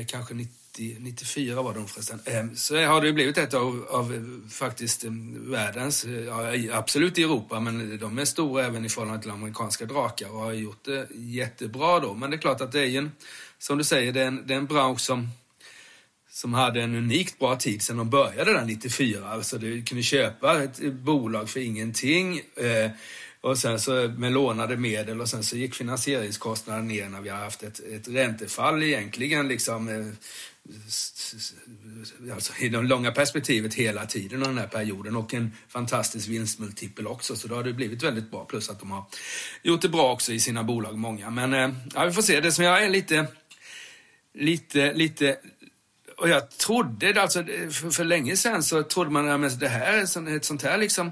Kanske 0.06 0.34
90 0.34 0.61
94 0.78 1.62
var 1.62 1.74
de 1.74 1.88
förresten. 1.88 2.20
Ehm, 2.26 2.56
så 2.56 2.86
har 2.86 3.02
det 3.02 3.14
blivit 3.14 3.38
ett 3.38 3.54
av, 3.54 3.86
av 3.90 4.14
eh, 4.14 4.50
faktiskt 4.50 5.04
eh, 5.04 5.12
världens, 5.34 6.06
eh, 6.06 6.78
absolut 6.78 7.18
i 7.18 7.24
Europa, 7.24 7.60
men 7.60 7.98
de 7.98 8.20
är 8.20 8.26
stora 8.26 8.66
även 8.66 8.86
i 8.86 8.90
förhållande 8.90 9.22
till 9.22 9.32
amerikanska 9.32 9.86
drakar 9.86 10.30
och 10.32 10.40
har 10.40 10.54
gjort 10.54 10.86
det 10.86 11.08
jättebra 11.16 12.00
då. 12.00 12.14
Men 12.14 12.30
det 12.30 12.36
är 12.36 12.42
klart 12.42 12.62
att 12.62 12.72
det 12.72 12.80
är 12.80 12.98
en, 12.98 13.12
som 13.60 13.78
du 13.78 13.84
säger, 13.84 14.12
det 14.12 14.22
är 14.22 14.28
en, 14.28 14.48
det 14.48 14.54
är 14.54 14.58
en 14.58 14.66
bransch 14.66 15.02
som 15.02 15.30
som 16.34 16.54
hade 16.54 16.82
en 16.82 16.96
unikt 16.96 17.40
bra 17.40 17.56
tid 17.56 17.82
sedan 17.82 17.98
de 17.98 18.10
började 18.10 18.54
där 18.54 18.66
94. 18.66 19.30
Alltså 19.30 19.58
du 19.58 19.84
kunde 19.84 20.04
köpa 20.04 20.64
ett 20.64 20.94
bolag 20.94 21.50
för 21.50 21.60
ingenting. 21.60 22.42
Eh, 22.56 22.92
och 23.42 23.58
sen 23.58 23.80
så 23.80 23.92
med 24.18 24.32
lånade 24.32 24.78
medel 24.78 25.22
och 25.22 25.30
sen 25.30 25.44
så 25.44 25.58
gick 25.58 25.76
finansieringskostnaden 25.76 26.88
ner 26.88 27.10
när 27.10 27.22
vi 27.22 27.30
har 27.30 27.38
haft 27.38 27.64
ett, 27.64 27.80
ett 27.80 28.08
räntefall 28.08 28.84
egentligen 28.84 29.48
liksom 29.48 29.90
eh, 29.90 30.06
alltså 32.34 32.54
i 32.60 32.70
det 32.70 32.82
långa 32.82 33.12
perspektivet 33.12 33.74
hela 33.74 34.06
tiden 34.06 34.38
under 34.38 34.48
den 34.48 34.58
här 34.58 34.68
perioden 34.68 35.16
och 35.16 35.34
en 35.34 35.56
fantastisk 35.68 36.28
vinstmultipel 36.28 37.08
också. 37.08 37.36
Så 37.36 37.48
då 37.48 37.56
har 37.56 37.64
det 37.64 37.74
blivit 37.74 38.04
väldigt 38.04 38.32
bra. 38.32 38.46
Plus 38.46 38.70
att 38.70 38.80
de 38.80 38.92
har 38.92 39.06
gjort 39.64 39.82
det 39.82 39.90
bra 39.90 40.14
också 40.14 40.34
i 40.34 40.40
sina 40.40 40.64
bolag, 40.64 40.98
många. 40.98 41.30
Men 41.30 41.54
eh, 41.54 41.76
ja, 41.96 42.06
vi 42.06 42.12
får 42.12 42.22
se. 42.22 42.40
Det 42.40 42.52
som 42.52 42.66
jag 42.66 42.84
är 42.84 42.90
lite, 42.90 43.28
lite, 44.34 44.94
lite 44.94 45.38
och 46.22 46.30
jag 46.30 46.50
trodde, 46.50 47.22
alltså 47.22 47.44
för, 47.44 47.90
för 47.90 48.04
länge 48.04 48.38
sedan 48.38 48.64
så 48.64 48.84
trodde 48.84 49.10
man 49.10 49.44
att 49.44 49.60
det 49.60 49.68
här 49.68 49.98
är 49.98 50.36
ett 50.36 50.46
sånt 50.46 50.64
här 50.64 50.78
liksom 50.78 51.12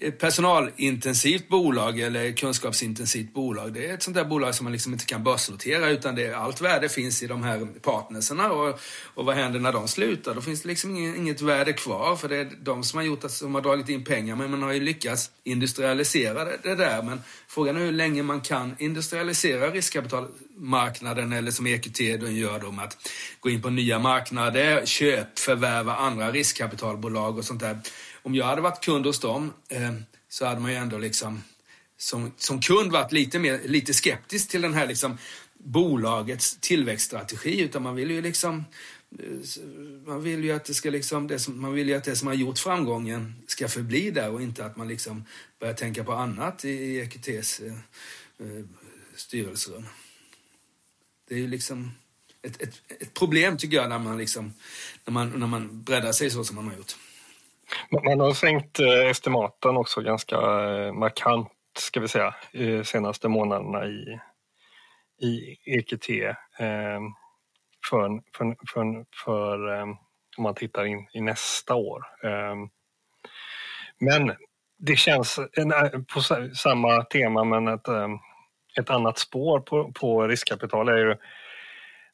eh, 0.00 0.12
personalintensivt 0.12 1.48
bolag 1.48 2.00
eller 2.00 2.32
kunskapsintensivt 2.32 3.34
bolag. 3.34 3.72
Det 3.72 3.90
är 3.90 3.94
ett 3.94 4.02
sånt 4.02 4.16
där 4.16 4.24
bolag 4.24 4.54
som 4.54 4.64
man 4.64 4.72
liksom 4.72 4.92
inte 4.92 5.04
kan 5.04 5.24
börsnotera 5.24 5.88
utan 5.88 6.14
det, 6.14 6.34
allt 6.34 6.60
värde 6.60 6.88
finns 6.88 7.22
i 7.22 7.26
de 7.26 7.42
här 7.42 7.66
partnerserna 7.82 8.52
och, 8.52 8.80
och 9.14 9.24
vad 9.24 9.34
händer 9.34 9.60
när 9.60 9.72
de 9.72 9.88
slutar? 9.88 10.34
Då 10.34 10.40
finns 10.40 10.62
det 10.62 10.68
liksom 10.68 10.96
inget, 10.96 11.16
inget 11.16 11.40
värde 11.40 11.72
kvar 11.72 12.16
för 12.16 12.28
det 12.28 12.36
är 12.36 12.50
de 12.62 12.84
som 12.84 12.96
har 12.96 13.04
gjort 13.04 13.24
att, 13.24 13.32
som 13.32 13.54
har 13.54 13.62
dragit 13.62 13.88
in 13.88 14.04
pengar 14.04 14.36
men 14.36 14.50
man 14.50 14.62
har 14.62 14.72
ju 14.72 14.80
lyckats 14.80 15.30
industrialisera 15.44 16.44
det, 16.44 16.58
det 16.62 16.74
där. 16.74 17.02
Men 17.02 17.20
frågan 17.48 17.76
är 17.76 17.80
hur 17.80 17.92
länge 17.92 18.22
man 18.22 18.40
kan 18.40 18.76
industrialisera 18.78 19.70
riskkapital 19.70 20.28
marknaden 20.58 21.32
eller 21.32 21.50
som 21.50 21.66
EQT 21.66 22.00
gör 22.00 22.60
då 22.60 22.72
med 22.72 22.84
att 22.84 23.10
gå 23.40 23.50
in 23.50 23.62
på 23.62 23.70
nya 23.70 23.98
marknader, 23.98 24.86
köp, 24.86 25.38
förvärva 25.38 25.96
andra 25.96 26.32
riskkapitalbolag 26.32 27.38
och 27.38 27.44
sånt 27.44 27.60
där. 27.60 27.78
Om 28.22 28.34
jag 28.34 28.44
hade 28.44 28.62
varit 28.62 28.84
kund 28.84 29.06
hos 29.06 29.20
dem 29.20 29.52
eh, 29.68 29.92
så 30.28 30.46
hade 30.46 30.60
man 30.60 30.70
ju 30.70 30.76
ändå 30.76 30.98
liksom 30.98 31.42
som, 31.96 32.32
som 32.36 32.60
kund 32.60 32.92
varit 32.92 33.12
lite, 33.12 33.38
mer, 33.38 33.60
lite 33.64 33.94
skeptisk 33.94 34.48
till 34.48 34.62
den 34.62 34.74
här 34.74 34.86
liksom 34.86 35.18
bolagets 35.58 36.58
tillväxtstrategi 36.60 37.60
utan 37.60 37.82
man 37.82 37.94
vill 37.94 38.10
ju 38.10 38.22
liksom 38.22 38.64
eh, 39.18 39.24
man 40.06 40.22
vill 40.22 40.44
ju 40.44 40.52
att 40.52 40.64
det 40.64 40.74
ska 40.74 40.90
liksom, 40.90 41.26
det 41.26 41.38
som, 41.38 41.60
man 41.60 41.72
vill 41.72 41.88
ju 41.88 41.94
att 41.94 42.04
det 42.04 42.16
som 42.16 42.28
har 42.28 42.34
gjort 42.34 42.58
framgången 42.58 43.34
ska 43.46 43.68
förbli 43.68 44.10
där 44.10 44.30
och 44.30 44.42
inte 44.42 44.64
att 44.64 44.76
man 44.76 44.88
liksom 44.88 45.24
börjar 45.60 45.74
tänka 45.74 46.04
på 46.04 46.12
annat 46.12 46.64
i 46.64 46.98
EQTs 46.98 47.60
eh, 47.60 47.72
eh, 48.38 48.64
styrelserum. 49.14 49.84
Det 51.28 51.34
är 51.34 51.38
ju 51.38 51.48
liksom 51.48 51.90
ett, 52.42 52.62
ett, 52.62 52.82
ett, 53.02 53.14
problem 53.14 53.56
tycker 53.56 53.76
jag 53.76 53.88
när 53.88 53.98
man, 53.98 54.18
liksom, 54.18 54.52
när, 55.04 55.12
man, 55.12 55.30
när 55.30 55.46
man 55.46 55.82
breddar 55.82 56.12
sig 56.12 56.30
så 56.30 56.44
som 56.44 56.56
man 56.56 56.66
har 56.66 56.74
gjort. 56.74 56.92
Man 57.90 58.20
har 58.20 58.34
sänkt 58.34 58.80
eh, 58.80 59.10
estimaten 59.10 59.76
också 59.76 60.00
ganska 60.00 60.36
eh, 60.36 60.92
markant 60.92 61.52
ska 61.78 62.00
vi 62.00 62.08
säga 62.08 62.34
senaste 62.84 63.28
månaderna 63.28 63.86
i, 63.86 64.20
i 65.20 65.56
EQT 65.64 66.08
eh, 66.10 67.00
för, 67.90 68.22
för, 68.36 68.56
för, 68.72 69.04
för 69.24 69.82
om 70.36 70.42
man 70.42 70.54
tittar 70.54 70.84
in 70.84 71.08
i 71.12 71.20
nästa 71.20 71.74
år. 71.74 72.04
Men 73.98 74.32
det 74.78 74.96
känns 74.96 75.38
på 76.14 76.20
samma 76.54 77.04
tema 77.04 77.44
men 77.44 77.68
att 77.68 77.86
ett 78.78 78.90
annat 78.90 79.18
spår 79.18 79.60
på, 79.60 79.92
på 79.92 80.26
riskkapital 80.26 80.88
är 80.88 80.96
ju 80.96 81.16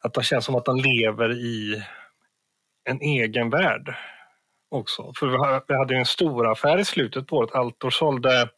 att 0.01 0.15
det 0.15 0.23
känns 0.23 0.45
som 0.45 0.55
att 0.55 0.65
de 0.65 0.77
lever 0.77 1.33
i 1.33 1.83
en 2.85 3.01
egen 3.01 3.51
värld. 3.51 3.95
också. 4.71 5.13
För 5.19 5.27
vi 5.69 5.77
hade 5.77 5.97
en 5.97 6.05
stor 6.05 6.53
affär 6.53 6.79
i 6.79 6.85
slutet 6.85 7.27
på 7.27 7.37
året. 7.37 7.55
Altor 7.55 7.91
sålde 7.91 8.49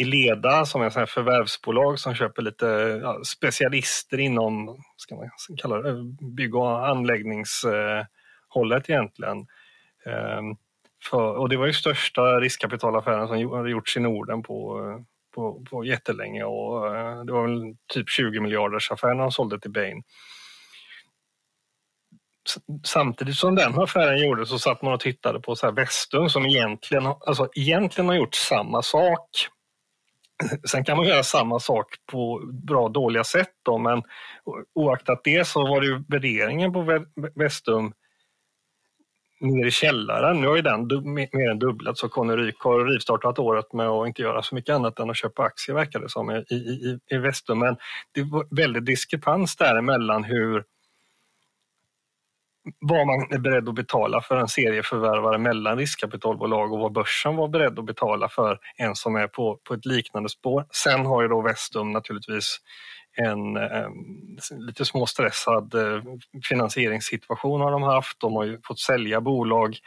Eleda, 0.00 0.66
som 0.66 0.82
är 0.82 1.02
ett 1.02 1.10
förvärvsbolag 1.10 1.98
som 1.98 2.14
köper 2.14 2.42
lite 2.42 2.66
ja, 3.02 3.20
specialister 3.24 4.18
inom 4.18 4.82
ska 4.96 5.14
man 5.14 5.30
kalla 5.56 5.82
det, 5.82 6.02
bygg 6.36 6.54
och 6.54 6.88
anläggningshållet 6.88 8.88
eh, 8.88 8.94
egentligen. 8.94 9.46
Ehm, 10.06 10.56
för, 11.10 11.38
och 11.38 11.48
det 11.48 11.56
var 11.56 11.66
ju 11.66 11.72
största 11.72 12.40
riskkapitalaffären 12.40 13.28
som 13.28 13.52
hade 13.52 13.70
gjorts 13.70 13.96
i 13.96 14.00
Norden 14.00 14.42
på, 14.42 14.80
eh, 14.80 14.98
på, 15.34 15.64
på 15.70 15.84
jättelänge 15.84 16.44
och 16.44 16.96
eh, 16.96 17.24
det 17.24 17.32
var 17.32 17.42
väl 17.42 17.76
typ 17.92 18.08
20 18.08 18.40
miljarders 18.40 18.90
affär 18.90 19.14
när 19.14 19.22
de 19.22 19.32
sålde 19.32 19.60
till 19.60 19.70
Bain. 19.70 20.02
Samtidigt 22.84 23.36
som 23.36 23.54
den 23.54 23.80
affären 23.80 24.18
gjordes 24.18 24.48
så 24.48 24.58
satt 24.58 24.82
man 24.82 24.92
och 24.92 25.00
tittade 25.00 25.40
på 25.40 25.56
så 25.56 25.66
här 25.66 25.72
Vestum 25.72 26.28
som 26.28 26.46
egentligen, 26.46 27.06
alltså 27.06 27.48
egentligen 27.54 28.08
har 28.08 28.16
gjort 28.16 28.34
samma 28.34 28.82
sak. 28.82 29.28
Sen 30.70 30.84
kan 30.84 30.96
man 30.96 31.06
göra 31.06 31.22
samma 31.22 31.60
sak 31.60 31.86
på 32.12 32.40
bra 32.66 32.84
och 32.84 32.92
dåliga 32.92 33.24
sätt 33.24 33.52
då, 33.62 33.78
men 33.78 34.02
oaktat 34.74 35.20
det 35.24 35.46
så 35.46 35.62
var 35.62 35.80
det 35.80 35.86
ju 35.86 36.04
värderingen 36.08 36.72
på 36.72 37.04
Vestum 37.34 37.92
ner 39.42 39.66
i 39.66 39.70
källaren. 39.70 40.40
Nu 40.40 40.46
har 40.46 40.56
ju 40.56 40.62
den 40.62 40.88
mer 41.14 41.50
än 41.50 41.58
dubblats 41.58 42.00
så 42.00 42.08
Conny 42.08 42.36
Ryk 42.36 42.60
har 42.60 42.84
rivstartat 42.84 43.38
året 43.38 43.72
med 43.72 43.88
att 43.88 44.06
inte 44.06 44.22
göra 44.22 44.42
så 44.42 44.54
mycket 44.54 44.74
annat 44.74 44.98
än 44.98 45.10
att 45.10 45.16
köpa 45.16 45.42
aktier 45.42 45.76
verkar 45.76 46.00
det 46.00 46.08
som 46.08 46.30
i, 46.30 46.34
i, 46.50 46.98
i 47.10 47.16
Vestum. 47.16 47.58
Men 47.58 47.76
det 48.12 48.22
var 48.22 48.46
väldigt 48.50 48.86
diskrepans 48.86 49.56
däremellan 49.56 50.24
hur 50.24 50.64
vad 52.80 53.06
man 53.06 53.32
är 53.32 53.38
beredd 53.38 53.68
att 53.68 53.74
betala 53.74 54.20
för 54.20 54.36
en 54.36 54.48
serieförvärvare 54.48 55.38
mellan 55.38 55.78
riskkapitalbolag 55.78 56.72
och 56.72 56.78
vad 56.78 56.92
börsen 56.92 57.36
var 57.36 57.48
beredd 57.48 57.78
att 57.78 57.84
betala 57.84 58.28
för 58.28 58.58
en 58.76 58.94
som 58.94 59.16
är 59.16 59.26
på, 59.26 59.58
på 59.64 59.74
ett 59.74 59.86
liknande 59.86 60.28
spår. 60.28 60.66
Sen 60.70 61.06
har 61.06 61.22
ju 61.22 61.28
då 61.28 61.40
Vestum 61.40 61.92
naturligtvis 61.92 62.58
en 63.16 63.56
eh, 63.56 63.88
lite 64.50 64.84
småstressad 64.84 65.74
eh, 65.74 66.02
finansieringssituation 66.48 67.60
har 67.60 67.72
de 67.72 67.82
haft. 67.82 68.20
De 68.20 68.36
har 68.36 68.44
ju 68.44 68.60
fått 68.64 68.78
sälja 68.80 69.20
bolag, 69.20 69.78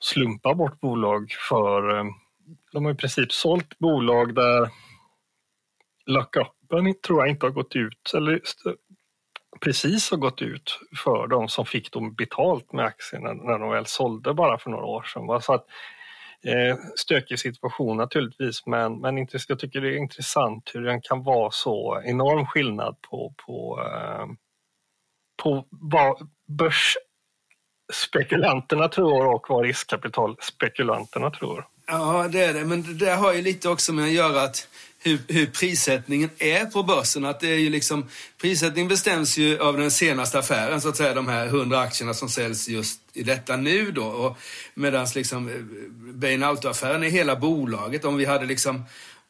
slumpa 0.00 0.54
bort 0.54 0.80
bolag 0.80 1.32
för... 1.48 1.98
Eh, 1.98 2.04
de 2.72 2.84
har 2.84 2.92
i 2.92 2.96
princip 2.96 3.32
sålt 3.32 3.78
bolag 3.78 4.34
där 4.34 4.68
lockupen 6.06 6.94
tror 7.06 7.20
jag 7.20 7.28
inte 7.28 7.46
har 7.46 7.50
gått 7.50 7.76
ut, 7.76 8.12
eller 8.14 8.32
eh, 8.32 8.72
precis 9.60 10.10
har 10.10 10.18
gått 10.18 10.42
ut 10.42 10.80
för 11.04 11.26
de 11.26 11.48
som 11.48 11.66
fick 11.66 11.92
dem 11.92 12.14
betalt 12.14 12.72
med 12.72 12.84
aktierna 12.84 13.32
när 13.32 13.58
de 13.58 13.70
väl 13.70 13.86
sålde 13.86 14.34
bara 14.34 14.58
för 14.58 14.70
några 14.70 14.84
år 14.84 15.02
sedan. 15.02 15.42
Så 15.42 15.52
att, 15.52 15.66
eh, 16.44 16.76
stökig 16.96 17.38
situation 17.38 17.96
naturligtvis, 17.96 18.66
men, 18.66 19.00
men 19.00 19.28
jag 19.48 19.58
tycker 19.58 19.80
det 19.80 19.88
är 19.88 19.96
intressant 19.96 20.70
hur 20.74 20.80
det 20.80 21.00
kan 21.02 21.22
vara 21.22 21.50
så 21.50 22.02
enorm 22.04 22.46
skillnad 22.46 22.96
på, 23.10 23.34
på, 23.46 23.86
eh, 23.86 24.26
på 25.42 25.66
vad 25.70 26.28
börsspekulanterna 26.48 28.88
tror 28.88 29.34
och 29.34 29.46
vad 29.48 29.64
riskkapitalspekulanterna 29.64 31.30
tror. 31.30 31.66
Ja, 31.86 32.28
det 32.32 32.44
är 32.44 32.54
det. 32.54 32.64
Men 32.64 32.98
det 32.98 33.10
har 33.10 33.32
ju 33.32 33.42
lite 33.42 33.68
också 33.68 33.92
med 33.92 34.04
att 34.04 34.12
göra 34.12 34.42
att 34.42 34.68
hur, 35.04 35.18
hur, 35.28 35.46
prissättningen 35.46 36.30
är 36.38 36.66
på 36.66 36.82
börsen. 36.82 37.24
Att 37.24 37.40
det 37.40 37.48
är 37.48 37.58
ju 37.58 37.70
liksom, 37.70 38.08
prissättningen 38.40 38.88
bestäms 38.88 39.38
ju 39.38 39.58
av 39.58 39.78
den 39.78 39.90
senaste 39.90 40.38
affären, 40.38 40.80
så 40.80 40.88
att 40.88 40.96
säga, 40.96 41.14
de 41.14 41.28
här 41.28 41.46
100 41.46 41.80
aktierna 41.80 42.14
som 42.14 42.28
säljs 42.28 42.68
just 42.68 43.00
i 43.12 43.22
detta 43.22 43.56
nu 43.56 43.90
då. 43.90 44.04
Och 44.04 44.38
medans 44.74 45.14
liksom 45.14 45.48
eh, 45.48 45.54
Bain 46.14 46.42
Auto-affären 46.42 47.02
är 47.02 47.10
hela 47.10 47.36
bolaget. 47.36 48.04
Om 48.04 48.16
vi 48.16 48.24
hade 48.24 48.46
liksom 48.46 48.84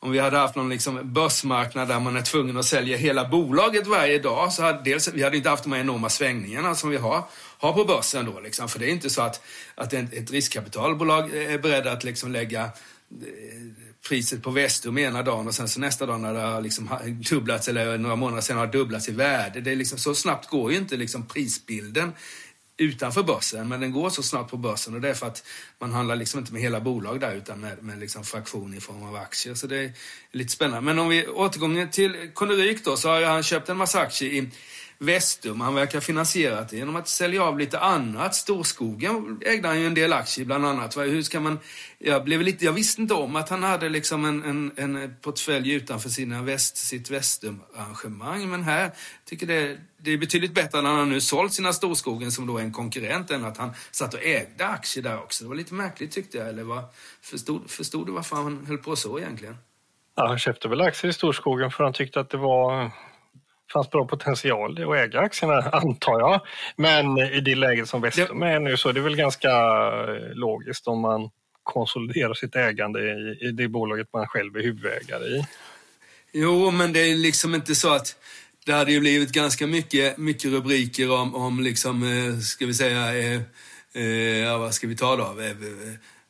om 0.05 0.11
vi 0.11 0.19
hade 0.19 0.39
haft 0.39 0.55
någon 0.55 0.69
liksom 0.69 1.13
börsmarknad 1.13 1.89
där 1.89 2.01
man 2.01 2.17
är 2.17 2.23
tvungen 2.23 2.57
att 2.57 2.65
sälja 2.65 2.97
hela 2.97 3.29
bolaget 3.29 3.87
varje 3.87 4.19
dag 4.19 4.53
så 4.53 4.63
hade 4.63 4.83
dels, 4.83 5.09
vi 5.09 5.23
hade 5.23 5.37
inte 5.37 5.49
haft 5.49 5.63
de 5.63 5.73
här 5.73 5.81
enorma 5.81 6.09
svängningarna 6.09 6.75
som 6.75 6.91
vi 6.91 6.97
har, 6.97 7.23
har 7.59 7.73
på 7.73 7.85
börsen 7.85 8.27
då. 8.27 8.41
Liksom. 8.41 8.69
För 8.69 8.79
det 8.79 8.87
är 8.87 8.91
inte 8.91 9.11
så 9.11 9.23
att, 9.23 9.43
att 9.75 9.93
ett 9.93 10.31
riskkapitalbolag 10.31 11.37
är 11.37 11.59
beredda 11.59 11.93
att 11.93 12.05
liksom 12.05 12.33
lägga 12.33 12.63
eh, 12.63 12.71
priset 14.09 14.43
på 14.43 14.51
Vestum 14.51 14.99
ena 14.99 15.23
dagen 15.23 15.49
och 15.49 15.55
sen 15.55 15.69
så 15.69 15.81
nästa 15.81 16.07
dag 16.07 16.21
när 16.21 16.35
det 16.35 16.41
har 16.41 16.61
liksom 16.61 16.91
dubblats 17.31 17.69
eller 17.69 17.99
några 17.99 18.17
månader 18.17 18.43
sen 18.43 18.57
har 18.57 18.67
dubblats 18.67 19.09
i 19.09 19.13
värde. 19.13 19.61
Det 19.61 19.73
är 19.73 19.77
liksom, 19.77 19.99
så 19.99 20.15
snabbt 20.15 20.51
går 20.51 20.73
ju 20.73 20.79
inte 20.79 20.97
liksom 20.97 21.27
prisbilden 21.27 22.13
utanför 22.77 23.23
börsen, 23.23 23.69
men 23.69 23.81
den 23.81 23.93
går 23.93 24.11
så 24.11 24.23
snabbt 24.23 24.51
på 24.51 24.57
börsen 24.57 24.95
och 24.95 25.01
det 25.01 25.09
är 25.09 25.15
för 25.15 25.27
att 25.27 25.45
man 25.79 25.93
handlar 25.93 26.17
liksom 26.17 26.41
inte 26.41 26.53
med 26.53 26.63
hela 26.63 26.81
bolag 26.81 27.21
där 27.21 27.35
utan 27.35 27.61
med, 27.61 27.83
med 27.83 27.99
liksom 27.99 28.25
fraktion 28.25 28.75
i 28.75 28.81
form 28.81 29.03
av 29.03 29.17
aktier. 29.17 29.55
Så 29.55 29.67
det 29.67 29.77
är 29.77 29.93
lite 30.33 30.53
spännande. 30.53 30.81
Men 30.81 30.99
om 30.99 31.09
vi 31.09 31.27
återgår 31.27 31.87
till 31.87 32.31
Konneryk 32.35 32.85
då 32.85 32.97
så 32.97 33.09
har 33.09 33.23
han 33.23 33.43
köpt 33.43 33.69
en 33.69 33.77
massa 33.77 34.01
aktier 34.01 34.33
i 34.33 34.51
Vestum. 35.05 35.61
Han 35.61 35.75
verkar 35.75 36.01
finansierat 36.01 36.69
det 36.69 36.77
genom 36.77 36.97
att 36.97 37.09
sälja 37.09 37.43
av 37.43 37.59
lite 37.59 37.79
annat. 37.79 38.35
Storskogen 38.35 39.41
ägde 39.45 39.69
han 39.69 39.81
ju 39.81 39.87
en 39.87 39.95
del 39.95 40.13
aktier 40.13 40.47
bland 40.47 40.67
annat. 40.67 40.97
Hur 40.97 41.23
ska 41.23 41.41
man... 41.41 41.59
Jag, 41.99 42.25
blev 42.25 42.43
lite, 42.43 42.65
jag 42.65 42.73
visste 42.73 43.03
inte 43.03 43.15
om 43.15 43.37
att 43.37 43.49
han 43.49 43.63
hade 43.63 43.89
liksom 43.89 44.25
en, 44.25 44.45
en, 44.45 44.73
en 44.77 45.17
portfölj 45.21 45.73
utanför 45.73 46.09
sina 46.09 46.43
väst, 46.43 46.77
sitt 46.77 47.11
Vestum-arrangemang. 47.11 48.51
Men 48.51 48.63
här 48.63 48.91
tycker 49.25 49.47
det, 49.47 49.79
det 49.99 50.11
är 50.11 50.19
betydligt 50.19 50.55
bättre 50.55 50.83
när 50.83 50.91
han 50.91 51.09
nu 51.09 51.21
sålt 51.21 51.53
sina 51.53 51.73
Storskogen 51.73 52.33
som 52.33 52.47
då 52.47 52.59
är 52.59 52.63
en 52.63 52.73
konkurrent 52.73 53.31
än 53.31 53.45
att 53.45 53.57
han 53.57 53.71
satt 53.91 54.15
och 54.15 54.23
ägde 54.23 54.67
aktier 54.67 55.05
där 55.05 55.19
också. 55.19 55.45
Det 55.45 55.49
var 55.49 55.57
lite 55.57 55.75
märkligt 55.75 56.13
tyckte 56.13 56.39
jag. 56.39 56.49
Eller 56.49 56.63
var, 56.63 56.83
förstod, 57.23 57.71
förstod 57.71 58.07
du 58.07 58.13
varför 58.13 58.37
han 58.37 58.67
höll 58.67 58.79
på 58.79 58.97
så 58.97 59.19
egentligen? 59.19 59.57
Ja, 60.17 60.29
han 60.29 60.39
köpte 60.39 60.69
väl 60.69 60.81
aktier 60.81 61.11
i 61.11 61.13
Storskogen 61.13 61.71
för 61.71 61.85
han 61.85 61.93
tyckte 61.93 62.21
att 62.21 62.31
det 62.31 62.37
var 62.37 62.91
fanns 63.75 63.91
bra 63.91 64.07
potential 64.07 64.73
att 64.73 64.97
äga 64.97 65.21
aktierna, 65.21 65.61
antar 65.73 66.21
jag. 66.21 66.41
Men 66.77 67.19
i 67.19 67.41
det 67.41 67.55
läget 67.55 67.89
som 67.89 68.01
Vestum 68.01 68.43
är 68.43 68.61
nu 68.61 68.77
så 68.77 68.89
är 68.89 68.93
det 68.93 69.01
väl 69.01 69.17
ganska 69.17 69.51
eh, 69.51 70.35
logiskt 70.35 70.87
om 70.87 71.01
man 71.01 71.31
konsoliderar 71.63 72.35
sitt 72.35 72.57
ägande 72.57 73.01
i, 73.01 73.39
i 73.49 73.53
det 73.53 73.69
bolaget 73.69 74.09
man 74.13 74.27
själv 74.27 74.57
är 74.57 74.63
huvudägare 74.63 75.25
i. 75.25 75.47
Jo, 76.33 76.71
men 76.71 76.93
det 76.93 77.01
är 77.01 77.17
liksom 77.17 77.55
inte 77.55 77.75
så 77.75 77.95
att 77.95 78.17
det 78.67 78.73
hade 78.73 78.93
ju 78.93 79.01
blivit 79.01 79.33
ganska 79.33 79.67
mycket, 79.67 80.19
mycket 80.19 80.51
rubriker 80.51 81.13
om, 81.13 81.35
om 81.35 81.61
liksom, 81.61 82.03
eh, 82.03 82.39
ska 82.39 82.67
vi 82.67 82.75
säga, 82.75 83.19
eh, 83.19 83.41
eh, 84.03 84.59
vad 84.59 84.75
ska 84.75 84.87
vi 84.87 84.97
ta 84.97 85.17
då? 85.17 85.35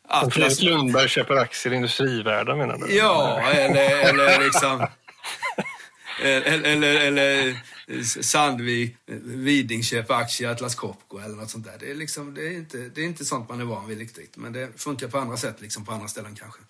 Atlas... 0.08 0.62
Lundberg 0.62 1.08
köper 1.08 1.34
aktier 1.34 1.72
i 1.72 1.76
Industrivärden 1.76 2.58
menar 2.58 2.78
du? 2.78 2.96
Ja, 2.96 3.40
eller, 3.54 4.08
eller 4.08 4.44
liksom 4.44 4.86
Eh, 6.24 6.54
eller, 6.54 6.70
eller, 6.70 7.06
eller 7.06 7.54
Sandvik, 8.22 8.96
Widing 9.24 9.82
köper 9.82 10.14
aktier 10.14 10.48
i 10.48 10.52
Atlas 10.52 10.74
Copco 10.74 11.18
eller 11.18 11.36
något 11.36 11.50
sånt 11.50 11.64
där. 11.64 11.72
Det 11.80 11.90
är, 11.90 11.94
liksom, 11.94 12.34
det, 12.34 12.46
är 12.46 12.52
inte, 12.52 12.76
det 12.78 13.00
är 13.00 13.04
inte 13.04 13.24
sånt 13.24 13.48
man 13.48 13.60
är 13.60 13.64
van 13.64 13.88
vid 13.88 13.98
riktigt. 13.98 14.36
Men 14.36 14.52
det 14.52 14.80
funkar 14.80 15.08
på 15.08 15.18
andra 15.18 15.36
sätt, 15.36 15.60
liksom 15.60 15.84
på 15.84 15.92
andra 15.92 16.08
ställen 16.08 16.34
kanske. 16.34 16.60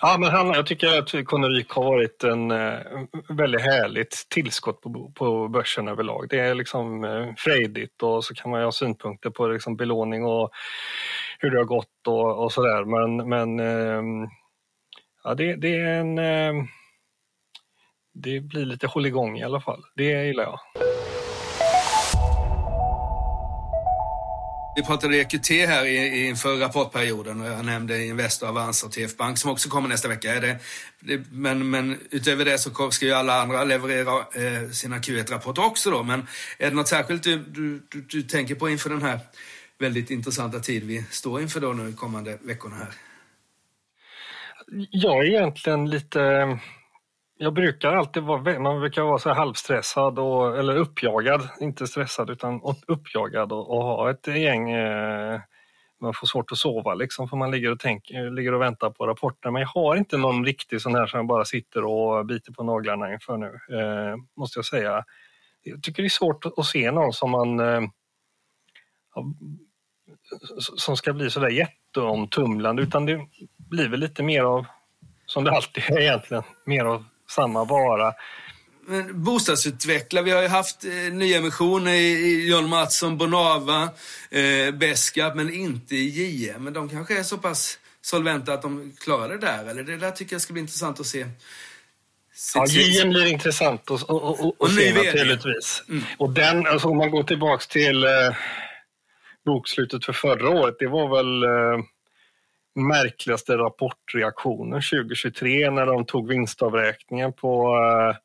Ja, 0.00 0.16
men 0.18 0.30
han, 0.30 0.46
jag 0.46 0.66
tycker 0.66 0.98
att 0.98 1.26
Conneryk 1.26 1.70
har 1.70 1.84
varit 1.84 2.24
en 2.24 2.50
uh, 2.50 3.04
väldigt 3.28 3.60
härligt 3.60 4.26
tillskott 4.28 4.80
på, 4.80 5.12
på 5.14 5.48
börsen 5.48 5.88
överlag. 5.88 6.26
Det 6.30 6.38
är 6.38 6.54
liksom 6.54 7.04
uh, 7.04 7.34
frejdigt 7.38 8.02
och 8.02 8.24
så 8.24 8.34
kan 8.34 8.50
man 8.50 8.60
ju 8.60 8.64
ha 8.64 8.72
synpunkter 8.72 9.30
på 9.30 9.46
liksom, 9.46 9.76
belåning 9.76 10.24
och 10.24 10.50
hur 11.38 11.50
det 11.50 11.58
har 11.58 11.64
gått 11.64 12.06
och, 12.06 12.44
och 12.44 12.52
sådär. 12.52 12.84
Men, 12.84 13.28
men 13.28 13.60
uh, 13.60 14.28
ja, 15.24 15.34
det, 15.34 15.56
det 15.56 15.74
är 15.76 16.00
en 16.00 16.18
uh, 16.18 16.64
det 18.12 18.40
blir 18.40 18.64
lite 18.64 18.86
hålligång 18.86 19.38
i 19.38 19.44
alla 19.44 19.60
fall. 19.60 19.82
Det 19.96 20.26
gillar 20.26 20.42
jag. 20.42 20.60
Vi 24.76 24.82
pratade 24.82 25.16
EQT 25.16 25.48
här 25.50 25.86
inför 26.14 26.56
rapportperioden 26.56 27.40
och 27.40 27.46
jag 27.46 27.64
nämnde 27.64 28.04
Investor, 28.04 28.48
Avanza 28.48 28.86
och 28.86 28.92
TF 28.92 29.16
Bank 29.16 29.38
som 29.38 29.50
också 29.50 29.68
kommer 29.68 29.88
nästa 29.88 30.08
vecka. 30.08 30.40
Det, 30.40 30.58
det, 31.00 31.22
men, 31.30 31.70
men 31.70 31.98
utöver 32.10 32.44
det 32.44 32.58
så 32.58 32.90
ska 32.90 33.06
ju 33.06 33.12
alla 33.12 33.42
andra 33.42 33.64
leverera 33.64 34.18
eh, 34.18 34.70
sina 34.70 34.98
Q1-rapporter 34.98 35.64
också 35.64 35.90
då. 35.90 36.02
Men 36.02 36.26
är 36.58 36.70
det 36.70 36.76
något 36.76 36.88
särskilt 36.88 37.22
du, 37.22 37.36
du, 37.36 37.82
du, 37.90 38.00
du 38.00 38.22
tänker 38.22 38.54
på 38.54 38.68
inför 38.68 38.90
den 38.90 39.02
här 39.02 39.18
väldigt 39.78 40.10
intressanta 40.10 40.60
tid 40.60 40.84
vi 40.84 41.04
står 41.10 41.40
inför 41.40 41.60
då 41.60 41.72
nu 41.72 41.92
kommande 41.92 42.38
veckorna 42.42 42.76
här? 42.76 42.88
Jag 44.90 45.26
är 45.26 45.30
egentligen 45.30 45.90
lite 45.90 46.58
jag 47.42 47.52
brukar 47.52 47.92
alltid 47.92 48.22
vara, 48.22 48.58
man 48.58 48.80
brukar 48.80 49.02
vara 49.02 49.18
så 49.18 49.32
halvstressad 49.32 50.18
och, 50.18 50.58
eller 50.58 50.76
uppjagad, 50.76 51.48
inte 51.60 51.86
stressad 51.86 52.30
utan 52.30 52.60
uppjagad 52.86 53.52
och, 53.52 53.70
och 53.70 53.84
ha 53.84 54.10
ett 54.10 54.26
gäng 54.26 54.70
eh, 54.70 55.40
man 56.00 56.14
får 56.14 56.26
svårt 56.26 56.52
att 56.52 56.58
sova 56.58 56.94
liksom 56.94 57.28
för 57.28 57.36
man 57.36 57.50
ligger 57.50 57.70
och, 57.70 57.78
tänker, 57.78 58.24
eh, 58.24 58.32
ligger 58.32 58.54
och 58.54 58.60
väntar 58.60 58.90
på 58.90 59.06
rapporter. 59.06 59.50
Men 59.50 59.62
jag 59.62 59.68
har 59.68 59.96
inte 59.96 60.16
någon 60.16 60.44
riktig 60.44 60.80
sån 60.80 60.94
här 60.94 61.06
som 61.06 61.18
jag 61.18 61.26
bara 61.26 61.44
sitter 61.44 61.84
och 61.84 62.26
biter 62.26 62.52
på 62.52 62.62
naglarna 62.62 63.12
inför 63.12 63.36
nu, 63.36 63.78
eh, 63.78 64.16
måste 64.36 64.58
jag 64.58 64.64
säga. 64.64 65.04
Jag 65.62 65.82
tycker 65.82 66.02
det 66.02 66.06
är 66.06 66.10
svårt 66.10 66.44
att 66.56 66.66
se 66.66 66.90
någon 66.90 67.12
som 67.12 67.30
man 67.30 67.60
eh, 67.60 67.82
som 70.76 70.96
ska 70.96 71.12
bli 71.12 71.30
sådär 71.30 71.48
jätteomtumlande 71.48 72.82
utan 72.82 73.06
det 73.06 73.26
blir 73.56 73.88
väl 73.88 74.00
lite 74.00 74.22
mer 74.22 74.42
av, 74.42 74.66
som 75.26 75.44
det 75.44 75.50
alltid 75.50 75.84
är 75.90 76.00
egentligen, 76.00 76.42
mer 76.64 76.84
av 76.84 77.04
samma 77.32 77.64
vara. 77.64 78.14
Men 78.86 79.22
bostadsutvecklare, 79.24 80.24
vi 80.24 80.30
har 80.30 80.42
ju 80.42 80.48
haft 80.48 80.84
eh, 80.84 80.90
nyemissioner 80.90 81.92
i, 81.92 82.12
i 82.12 82.50
John 82.50 82.68
Mattsson, 82.68 83.18
Bonava, 83.18 83.88
eh, 84.30 84.74
Beskap, 84.74 85.34
men 85.34 85.54
inte 85.54 85.96
i 85.96 86.08
JM. 86.08 86.64
Men 86.64 86.72
de 86.72 86.88
kanske 86.88 87.18
är 87.18 87.22
så 87.22 87.38
pass 87.38 87.78
solventa 88.02 88.52
att 88.52 88.62
de 88.62 88.92
klarar 89.00 89.28
det 89.28 89.46
där, 89.46 89.70
eller? 89.70 89.82
Det 89.82 89.96
där 89.96 90.10
tycker 90.10 90.34
jag 90.34 90.42
ska 90.42 90.52
bli 90.52 90.62
intressant 90.62 91.00
att 91.00 91.06
se. 91.06 91.26
Ja, 92.54 92.66
JM 92.66 93.10
blir 93.10 93.26
intressant 93.26 93.90
att 93.90 94.02
och 94.02 94.70
se 94.70 94.94
naturligtvis. 94.94 95.82
Mm. 95.88 96.02
Och 96.18 96.30
den, 96.30 96.66
alltså 96.66 96.88
om 96.88 96.96
man 96.96 97.10
går 97.10 97.22
tillbaks 97.22 97.66
till 97.66 98.04
eh, 98.04 98.10
bokslutet 99.44 100.04
för 100.04 100.12
förra 100.12 100.48
året, 100.50 100.76
det 100.78 100.88
var 100.88 101.16
väl 101.16 101.42
eh, 101.42 101.84
märkligaste 102.74 103.56
rapportreaktionen 103.56 104.82
2023 104.82 105.70
när 105.70 105.86
de 105.86 106.06
tog 106.06 106.28
vinstavräkningen 106.28 107.32
på, 107.32 107.76
eh, 107.76 108.16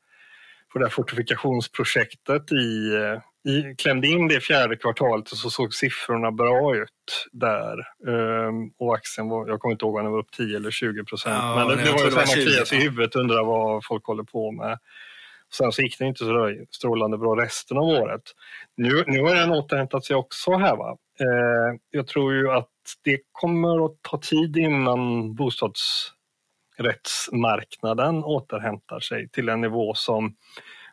på 0.73 0.79
det 0.79 0.85
här 0.85 0.89
fortifikationsprojektet 0.89 2.51
i, 2.51 2.95
eh, 2.95 3.51
i, 3.51 3.75
klämde 3.75 4.07
in 4.07 4.27
det 4.27 4.39
fjärde 4.39 4.75
kvartalet 4.75 5.31
och 5.31 5.37
så 5.37 5.49
såg 5.49 5.73
siffrorna 5.73 6.31
bra 6.31 6.75
ut 6.75 7.27
där. 7.31 7.77
Um, 8.07 8.71
och 8.79 8.95
aktien 8.95 9.29
var, 9.29 9.47
jag 9.47 9.59
kommer 9.59 9.71
inte 9.71 9.85
ihåg 9.85 9.95
om 9.95 10.03
den 10.03 10.11
var 10.11 10.19
upp 10.19 10.31
10 10.31 10.57
eller 10.57 10.71
20 10.71 11.03
procent. 11.03 11.35
Ja, 11.41 11.55
men 11.55 11.67
det, 11.67 11.83
det 11.83 11.91
var 11.91 12.05
ju 12.05 12.11
så 12.11 12.15
man 12.15 12.25
kliade 12.25 12.75
i 12.75 12.79
huvudet 12.79 13.15
och 13.15 13.21
undrar 13.21 13.45
vad 13.45 13.85
folk 13.85 14.05
håller 14.05 14.23
på 14.23 14.51
med. 14.51 14.79
Sen 15.53 15.71
så 15.71 15.81
gick 15.81 15.99
det 15.99 16.05
inte 16.05 16.25
så 16.25 16.55
strålande 16.71 17.17
bra 17.17 17.35
resten 17.35 17.77
av 17.77 17.83
året. 17.83 18.21
Nu, 18.77 19.03
nu 19.07 19.21
har 19.21 19.35
den 19.35 19.51
återhämtat 19.51 20.05
sig 20.05 20.15
också 20.15 20.51
här. 20.51 20.75
Va? 20.75 20.97
Eh, 21.19 21.79
jag 21.89 22.07
tror 22.07 22.33
ju 22.33 22.51
att 22.51 22.69
det 23.03 23.19
kommer 23.31 23.85
att 23.85 24.01
ta 24.01 24.17
tid 24.17 24.57
innan 24.57 25.35
bostadsrättsmarknaden 25.35 28.23
återhämtar 28.23 28.99
sig 28.99 29.29
till 29.29 29.49
en 29.49 29.61
nivå 29.61 29.93
som 29.93 30.35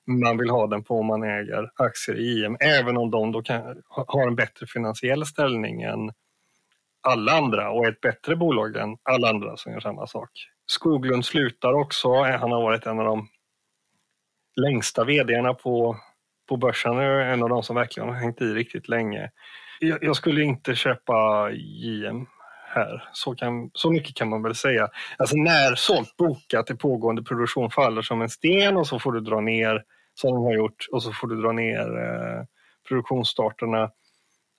man 0.07 0.39
vill 0.39 0.51
ha 0.51 0.67
den 0.67 0.85
på 0.85 0.99
om 0.99 1.07
man 1.07 1.23
äger 1.23 1.71
aktier 1.77 2.17
i 2.17 2.45
IM, 2.45 2.57
även 2.61 2.97
om 2.97 3.11
de 3.11 3.33
då 3.33 3.43
kan, 3.43 3.83
har 3.89 4.27
en 4.27 4.37
bättre 4.37 4.67
finansiell 4.67 5.27
ställning 5.27 5.83
än 5.83 6.13
alla 7.09 7.33
andra 7.33 7.71
och 7.71 7.87
är 7.87 7.91
ett 7.91 8.01
bättre 8.01 8.37
bolag 8.37 8.77
än 8.77 8.97
alla 9.03 9.29
andra 9.29 9.57
som 9.57 9.73
gör 9.73 9.81
samma 9.81 10.07
sak. 10.07 10.31
Skoglund 10.67 11.25
slutar 11.25 11.73
också, 11.73 12.23
han 12.23 12.53
har 12.53 12.63
varit 12.63 12.87
en 12.87 12.99
av 12.99 13.05
de 13.05 13.29
längsta 14.57 15.05
vdarna 15.05 15.55
på, 15.55 15.97
på 16.49 16.57
börsen, 16.57 16.99
en 16.99 17.43
av 17.43 17.49
de 17.49 17.63
som 17.63 17.77
verkligen 17.77 18.09
har 18.09 18.17
hängt 18.17 18.41
i 18.41 18.45
riktigt 18.45 18.89
länge 18.89 19.31
jag, 19.89 20.05
jag 20.05 20.17
skulle 20.17 20.43
inte 20.43 20.75
köpa 20.75 21.51
JM 21.53 22.27
här. 22.75 23.09
Så, 23.13 23.35
kan, 23.35 23.71
så 23.75 23.91
mycket 23.91 24.17
kan 24.17 24.29
man 24.29 24.43
väl 24.43 24.55
säga. 24.55 24.89
Alltså 25.19 25.37
när 25.37 25.75
sålt 25.75 26.17
bokat 26.17 26.71
i 26.71 26.75
pågående 26.75 27.23
produktion 27.23 27.71
faller 27.71 28.03
som 28.03 28.23
en 28.23 28.29
sten 28.29 28.77
och 28.77 28.87
så 28.87 28.99
får 28.99 29.13
du 29.13 29.21
dra 29.21 29.41
ner 29.41 29.83
som 30.15 30.35
de 30.35 30.45
har 30.45 30.55
gjort 30.55 30.87
och 30.93 31.03
så 31.03 31.13
får 31.13 31.29
du 31.29 31.43
dra 31.43 31.53
ner 31.53 31.99
eh, 31.99 32.45
produktionsstarterna. 32.89 33.91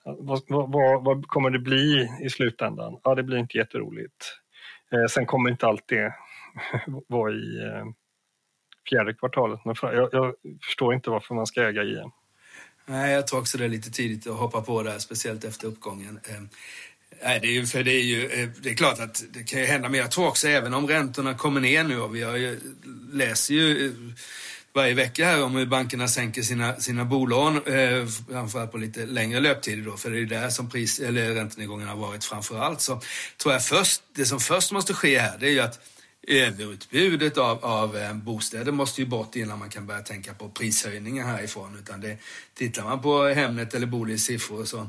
Vad, 0.04 0.42
vad, 0.48 1.04
vad, 1.04 1.26
kommer 1.26 1.50
det 1.50 1.58
bli 1.58 2.08
i 2.22 2.30
slutändan? 2.30 3.00
Ja, 3.02 3.14
det 3.14 3.22
blir 3.22 3.38
inte 3.38 3.58
jätteroligt. 3.58 4.38
Eh, 4.92 5.06
sen 5.10 5.26
kommer 5.26 5.50
inte 5.50 5.66
allt 5.66 5.88
det 5.88 6.14
vara 7.08 7.32
i 7.32 7.62
eh, 7.64 7.84
fjärde 8.90 9.14
kvartalet. 9.14 9.64
Men 9.64 9.74
jag, 9.82 10.08
jag, 10.12 10.34
förstår 10.66 10.94
inte 10.94 11.10
varför 11.10 11.34
man 11.34 11.46
ska 11.46 11.62
äga 11.62 11.82
JM. 11.82 12.10
Nej, 12.88 13.12
jag 13.12 13.26
tror 13.26 13.40
också 13.40 13.58
det 13.58 13.64
är 13.64 13.68
lite 13.68 13.90
tidigt 13.90 14.26
att 14.26 14.36
hoppa 14.36 14.62
på 14.62 14.82
det, 14.82 15.00
speciellt 15.00 15.44
efter 15.44 15.66
uppgången. 15.66 16.20
Ehm, 16.28 16.48
nej, 17.22 17.40
det 17.40 17.46
är 17.46 17.52
ju, 17.52 17.66
för 17.66 17.82
det 17.82 17.92
är 17.92 18.02
ju, 18.02 18.26
eh, 18.26 18.48
det 18.62 18.70
är 18.70 18.74
klart 18.74 19.00
att 19.00 19.24
det 19.30 19.42
kan 19.42 19.60
ju 19.60 19.66
hända, 19.66 19.88
men 19.88 20.00
jag 20.00 20.10
tror 20.10 20.26
också 20.26 20.48
även 20.48 20.74
om 20.74 20.88
räntorna 20.88 21.34
kommer 21.34 21.60
ner 21.60 21.84
nu 21.84 22.00
och 22.00 22.16
vi 22.16 22.22
har 22.22 22.36
ju, 22.36 22.60
läser 23.12 23.54
ju 23.54 23.86
eh, 23.86 23.92
varje 24.72 24.94
vecka 24.94 25.26
här 25.26 25.42
om 25.42 25.56
hur 25.56 25.66
bankerna 25.66 26.08
sänker 26.08 26.42
sina, 26.42 26.76
sina 26.80 27.04
bolån, 27.04 27.56
eh, 27.66 28.06
framförallt 28.30 28.72
på 28.72 28.78
lite 28.78 29.06
längre 29.06 29.40
löptider 29.40 29.82
då, 29.90 29.96
för 29.96 30.10
det 30.10 30.16
är 30.16 30.20
ju 30.20 30.26
där 30.26 30.48
som 30.48 30.70
pris, 30.70 31.00
eller 31.00 31.34
räntenedgången 31.34 31.88
har 31.88 31.96
varit 31.96 32.24
framför 32.24 32.58
allt. 32.58 32.80
Så 32.80 33.00
tror 33.36 33.52
jag 33.52 33.64
först, 33.64 34.02
det 34.14 34.24
som 34.24 34.40
först 34.40 34.72
måste 34.72 34.94
ske 34.94 35.18
här, 35.18 35.38
det 35.38 35.46
är 35.46 35.52
ju 35.52 35.60
att 35.60 35.80
Eh, 36.28 36.48
överutbudet 36.48 37.38
av, 37.38 37.64
av 37.64 37.96
eh, 37.96 38.14
bostäder 38.14 38.72
måste 38.72 39.00
ju 39.00 39.06
bort 39.06 39.36
innan 39.36 39.58
man 39.58 39.70
kan 39.70 39.86
börja 39.86 40.00
tänka 40.00 40.34
på 40.34 40.48
prishöjningar 40.48 41.26
härifrån. 41.26 41.76
Utan 41.78 42.00
det, 42.00 42.18
tittar 42.54 42.84
man 42.84 43.02
på 43.02 43.24
Hemnet 43.24 43.74
eller 43.74 43.86
Bolis 43.86 44.24
siffror 44.24 44.64
så, 44.64 44.88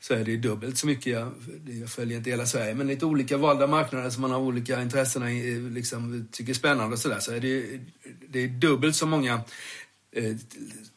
så 0.00 0.14
är 0.14 0.24
det 0.24 0.30
ju 0.30 0.36
dubbelt 0.36 0.78
så 0.78 0.86
mycket. 0.86 1.12
Jag, 1.12 1.32
jag 1.80 1.90
följer 1.90 2.18
inte 2.18 2.30
hela 2.30 2.46
Sverige, 2.46 2.74
men 2.74 2.86
lite 2.86 3.06
olika 3.06 3.36
valda 3.36 3.66
marknader 3.66 4.10
som 4.10 4.22
man 4.22 4.30
har 4.30 4.38
olika 4.38 4.82
intressen 4.82 5.28
i, 5.28 5.52
eh, 5.52 5.72
liksom, 5.72 6.28
tycker 6.32 6.50
är 6.50 6.54
spännande 6.54 6.92
och 6.92 6.98
sådär. 6.98 7.20
Så 7.20 7.32
är 7.32 7.40
det, 7.40 7.80
det 8.28 8.44
är 8.44 8.48
dubbelt 8.48 8.96
så 8.96 9.06
många 9.06 9.40
eh, 10.12 10.36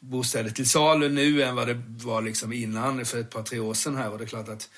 bostäder 0.00 0.50
till 0.50 0.68
salu 0.68 1.08
nu 1.08 1.42
än 1.42 1.56
vad 1.56 1.68
det 1.68 1.82
var 1.86 2.22
liksom 2.22 2.52
innan 2.52 3.04
för 3.04 3.20
ett 3.20 3.30
par, 3.30 3.42
tre 3.42 3.58
år 3.58 3.74
sedan 3.74 3.96
här. 3.96 4.10
Och 4.10 4.18
det 4.18 4.24
är 4.24 4.28
klart 4.28 4.48
att 4.48 4.70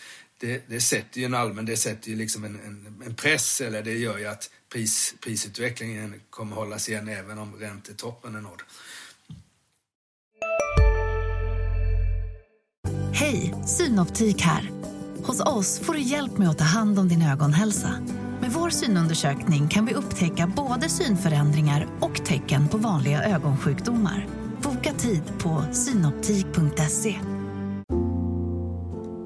det, 0.42 0.62
det 0.68 0.80
sätter 0.80 1.20
ju 1.20 1.26
en 1.26 1.34
allmän, 1.34 1.64
det 1.64 1.76
sätter 1.76 2.10
ju 2.10 2.16
liksom 2.16 2.44
en, 2.44 2.60
en, 2.66 3.02
en 3.06 3.14
press, 3.14 3.60
eller 3.60 3.82
det 3.82 3.92
gör 3.92 4.18
ju 4.18 4.26
att 4.26 4.50
pris, 4.72 5.14
prisutvecklingen 5.20 6.14
kommer 6.30 6.56
hållas 6.56 6.88
igen 6.88 7.08
även 7.08 7.38
om 7.38 7.54
räntetoppen 7.56 8.34
är 8.34 8.40
nådd. 8.40 8.62
Hej, 13.12 13.54
Synoptik 13.66 14.40
här. 14.40 14.70
Hos 15.24 15.40
oss 15.40 15.78
får 15.78 15.94
du 15.94 16.00
hjälp 16.00 16.38
med 16.38 16.48
att 16.48 16.58
ta 16.58 16.64
hand 16.64 16.98
om 16.98 17.08
din 17.08 17.22
ögonhälsa. 17.22 17.94
Med 18.40 18.52
vår 18.52 18.70
synundersökning 18.70 19.68
kan 19.68 19.86
vi 19.86 19.94
upptäcka 19.94 20.46
både 20.46 20.88
synförändringar 20.88 21.88
och 22.00 22.24
tecken 22.24 22.68
på 22.68 22.76
vanliga 22.76 23.24
ögonsjukdomar. 23.24 24.26
Boka 24.62 24.92
tid 24.92 25.22
på 25.38 25.64
synoptik.se. 25.72 27.41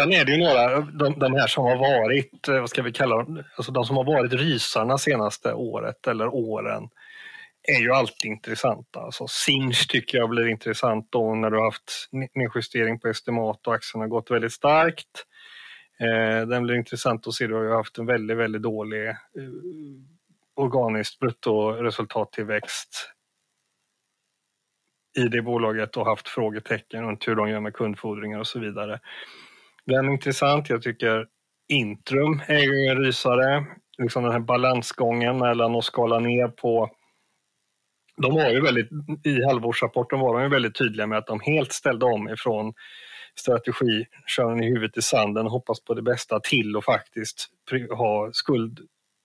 Sen 0.00 0.12
är 0.12 0.24
det 0.24 0.32
ju 0.32 0.38
några, 0.38 0.80
de, 0.80 1.18
de 1.18 1.34
här 1.34 1.46
som 1.46 1.64
har 1.64 1.76
varit, 1.76 2.48
eh, 2.48 2.60
vad 2.60 2.70
ska 2.70 2.82
vi 2.82 2.92
kalla 2.92 3.16
dem, 3.16 3.44
alltså 3.56 3.72
de 3.72 3.84
som 3.84 3.96
har 3.96 4.04
varit 4.04 4.32
rysarna 4.32 4.98
senaste 4.98 5.52
året 5.52 6.06
eller 6.06 6.34
åren 6.34 6.88
är 7.62 7.80
ju 7.80 7.92
alltid 7.92 8.30
intressanta. 8.30 9.00
Alltså 9.00 9.26
Sinch 9.26 9.88
tycker 9.88 10.18
jag 10.18 10.28
blir 10.28 10.48
intressant 10.48 11.08
då 11.10 11.34
när 11.34 11.50
du 11.50 11.56
har 11.56 11.64
haft 11.64 12.08
nedjustering 12.34 13.00
på 13.00 13.08
estimat 13.08 13.66
och 13.66 13.74
aktien 13.74 14.00
har 14.00 14.08
gått 14.08 14.30
väldigt 14.30 14.52
starkt. 14.52 15.26
Eh, 16.00 16.46
den 16.46 16.62
blir 16.62 16.74
intressant 16.74 17.26
att 17.26 17.34
se, 17.34 17.46
du 17.46 17.54
har 17.54 17.62
ju 17.62 17.72
haft 17.72 17.98
en 17.98 18.06
väldigt, 18.06 18.36
väldigt 18.36 18.62
dålig 18.62 19.08
eh, 19.08 19.14
organiskt 20.54 21.18
bruttoresultattillväxt 21.18 23.10
i 25.18 25.28
det 25.28 25.42
bolaget 25.42 25.96
och 25.96 26.06
haft 26.06 26.28
frågetecken 26.28 27.02
runt 27.02 27.28
hur 27.28 27.34
de 27.34 27.48
gör 27.48 27.60
med 27.60 27.74
kundfordringar 27.74 28.38
och 28.38 28.46
så 28.46 28.58
vidare. 28.58 29.00
Den 29.86 30.08
är 30.08 30.12
intressant. 30.12 30.70
Jag 30.70 30.82
tycker 30.82 31.26
Intrum 31.68 32.42
är 32.46 32.58
ju 32.58 32.86
en 32.86 32.96
rysare. 32.96 33.66
Liksom 33.98 34.22
den 34.22 34.32
här 34.32 34.40
balansgången 34.40 35.38
mellan 35.38 35.76
att 35.76 35.84
skala 35.84 36.18
ner 36.18 36.48
på 36.48 36.90
de 38.16 38.34
var 38.34 38.50
ju 38.50 38.60
väldigt, 38.60 38.88
I 39.24 39.44
halvårsrapporten 39.44 40.20
var 40.20 40.34
de 40.34 40.42
ju 40.42 40.48
väldigt 40.48 40.74
tydliga 40.74 41.06
med 41.06 41.18
att 41.18 41.26
de 41.26 41.40
helt 41.40 41.72
ställde 41.72 42.06
om 42.06 42.28
ifrån 42.28 42.72
strategi, 43.34 44.06
köra 44.26 44.64
i 44.64 44.68
huvudet 44.68 44.96
i 44.96 45.02
sanden, 45.02 45.46
och 45.46 45.52
hoppas 45.52 45.84
på 45.84 45.94
det 45.94 46.02
bästa 46.02 46.40
till 46.40 46.76
och 46.76 46.84
faktiskt 46.84 47.48
ha 47.90 48.30
skuld, 48.32 48.80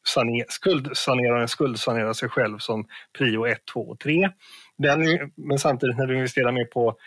saner, 0.08 0.46
skuldsanera, 0.50 1.48
skuldsanera 1.48 2.14
sig 2.14 2.30
själv 2.30 2.58
som 2.58 2.86
prio 3.18 3.46
1, 3.46 3.66
2 3.74 3.80
och 3.80 4.00
3. 4.00 4.30
Den, 4.78 5.00
men 5.36 5.60
samtidigt 5.60 5.98
när 5.98 6.06
du 6.08 6.16
investerar 6.16 6.52
mer 6.52 6.66
på 6.66 6.98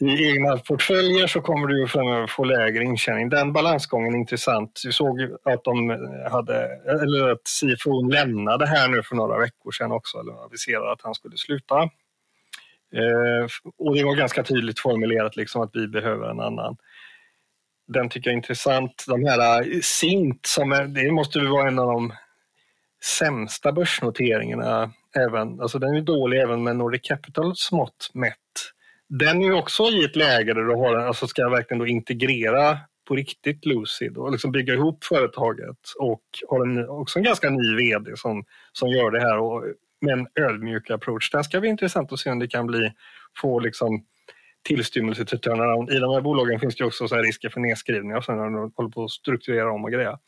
i 0.00 0.30
egna 0.30 0.58
portföljer 0.58 1.26
så 1.26 1.40
kommer 1.40 1.66
du 1.66 1.88
framöver 1.88 2.26
få 2.26 2.44
lägre 2.44 2.84
intjäning. 2.84 3.28
Den 3.28 3.52
balansgången 3.52 4.14
är 4.14 4.18
intressant. 4.18 4.82
Vi 4.84 4.92
såg 4.92 5.20
att 5.44 5.64
de 5.64 5.90
hade, 6.30 6.68
eller 7.02 7.28
att 7.28 7.42
CFO 7.60 8.02
lämnade 8.02 8.66
här 8.66 8.88
nu 8.88 9.02
för 9.02 9.16
några 9.16 9.38
veckor 9.38 9.70
sedan 9.70 9.92
också, 9.92 10.18
eller 10.18 10.44
aviserade 10.44 10.92
att 10.92 11.02
han 11.02 11.14
skulle 11.14 11.36
sluta. 11.36 11.82
Eh, 12.94 13.46
och 13.78 13.94
det 13.94 14.04
var 14.04 14.14
ganska 14.14 14.42
tydligt 14.42 14.80
formulerat 14.80 15.36
liksom 15.36 15.62
att 15.62 15.70
vi 15.72 15.88
behöver 15.88 16.30
en 16.30 16.40
annan. 16.40 16.76
Den 17.88 18.08
tycker 18.08 18.30
jag 18.30 18.32
är 18.32 18.36
intressant. 18.36 19.04
De 19.08 19.24
här 19.24 19.60
eh, 19.60 19.80
Sint, 19.82 20.46
som 20.46 20.72
är, 20.72 20.84
det 20.84 21.12
måste 21.12 21.40
vara 21.40 21.68
en 21.68 21.78
av 21.78 21.86
de 21.86 22.12
sämsta 23.18 23.72
börsnoteringarna 23.72 24.92
även, 25.16 25.60
alltså 25.60 25.78
den 25.78 25.94
är 25.94 26.00
dålig 26.00 26.40
även 26.40 26.62
med 26.62 26.76
Nordic 26.76 27.02
Capitals 27.04 27.72
mått 27.72 28.10
mätt. 28.14 28.72
Den 29.08 29.42
är 29.42 29.52
också 29.52 29.82
i 29.82 30.04
ett 30.04 30.16
läge 30.16 30.54
där 30.54 30.62
du 30.62 30.74
har, 30.74 30.96
alltså 30.96 31.26
ska 31.26 31.48
verkligen 31.48 31.78
då 31.78 31.86
integrera 31.86 32.78
på 33.08 33.14
riktigt 33.14 33.66
Lucid 33.66 34.16
och 34.16 34.32
liksom 34.32 34.52
bygga 34.52 34.74
ihop 34.74 35.04
företaget 35.04 35.78
och 35.98 36.22
har 36.48 36.66
en, 36.66 36.88
också 36.88 37.18
en 37.18 37.24
ganska 37.24 37.50
ny 37.50 37.76
vd 37.76 38.16
som, 38.16 38.44
som 38.72 38.88
gör 38.88 39.10
det 39.10 39.20
här 39.20 39.38
och 39.38 39.64
med 40.00 40.12
en 40.12 40.26
ödmjuk 40.44 40.90
approach. 40.90 41.30
Den 41.30 41.44
ska 41.44 41.60
bli 41.60 41.68
intressant 41.68 42.12
att 42.12 42.18
se 42.18 42.30
om 42.30 42.38
det 42.38 42.48
kan 42.48 42.66
bli, 42.66 42.92
få 43.40 43.58
liksom 43.58 44.04
tillstymmelse 44.64 45.24
till 45.24 45.40
turnaround. 45.40 45.90
I 45.90 45.98
de 45.98 46.14
här 46.14 46.20
bolagen 46.20 46.60
finns 46.60 46.76
det 46.76 46.84
också 46.84 47.08
så 47.08 47.16
risker 47.16 47.48
för 47.48 47.60
nedskrivningar 47.60 48.20
sen 48.20 48.36
när 48.36 48.44
de 48.44 48.72
håller 48.76 48.90
på 48.90 49.04
att 49.04 49.10
strukturera 49.10 49.72
om 49.72 49.84
och 49.84 49.92
greja. 49.92 50.18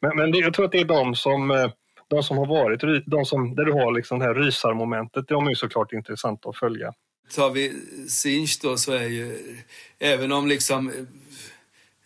Men, 0.00 0.16
men 0.16 0.32
det, 0.32 0.38
jag 0.38 0.54
tror 0.54 0.64
att 0.64 0.72
det 0.72 0.80
är 0.80 0.84
de 0.84 1.14
som, 1.14 1.50
eh, 1.50 1.70
de 2.08 2.22
som 2.22 2.38
har 2.38 2.46
varit, 2.46 3.04
de 3.06 3.24
som, 3.24 3.54
där 3.54 3.64
du 3.64 3.72
har 3.72 3.92
liksom 3.92 4.18
det 4.18 4.24
här 4.24 4.34
rysarmomentet, 4.34 5.28
de 5.28 5.46
är 5.46 5.54
såklart 5.54 5.92
intressanta 5.92 6.48
att 6.48 6.56
följa. 6.56 6.92
Tar 7.32 7.50
vi 7.50 7.72
Sinch 8.08 8.58
då 8.62 8.76
så 8.76 8.92
är 8.92 9.08
ju, 9.08 9.56
även 9.98 10.32
om 10.32 10.46
liksom 10.48 11.06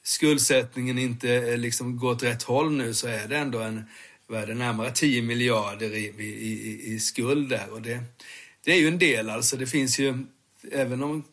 skuldsättningen 0.09 0.99
inte 0.99 1.35
eh, 1.35 1.59
liksom 1.59 1.97
går 1.97 2.11
åt 2.11 2.23
rätt 2.23 2.43
håll 2.43 2.73
nu 2.73 2.95
så 2.95 3.09
är 3.09 3.29
det 3.29 3.37
ändå 3.37 3.59
en, 3.59 3.85
vad 4.27 4.43
är 4.43 4.47
det, 4.47 4.55
närmare 4.55 4.91
10 4.91 5.23
miljarder 5.23 5.95
i, 5.95 6.15
i, 6.19 6.23
i, 6.23 6.95
i 6.95 7.01
skuld 7.01 7.49
där. 7.49 7.71
Och 7.73 7.83
det, 7.83 8.01
det 8.65 8.73
är 8.73 8.77
ju 8.77 8.89
en 8.89 8.99
del 8.99 9.31
alltså. 9.31 9.57
Det 9.57 9.67
finns 9.67 9.99
ju, 9.99 10.27
även 10.73 11.03
om 11.03 11.25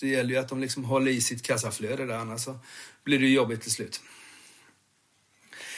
det 0.00 0.08
gäller 0.08 0.30
ju 0.30 0.36
att 0.36 0.48
de 0.48 0.60
liksom 0.60 0.84
håller 0.84 1.10
i 1.10 1.20
sitt 1.20 1.42
kassaflöde 1.42 2.06
där, 2.06 2.14
annars 2.14 2.40
så 2.40 2.58
blir 3.04 3.18
det 3.18 3.28
jobbigt 3.28 3.62
till 3.62 3.72
slut. 3.72 4.00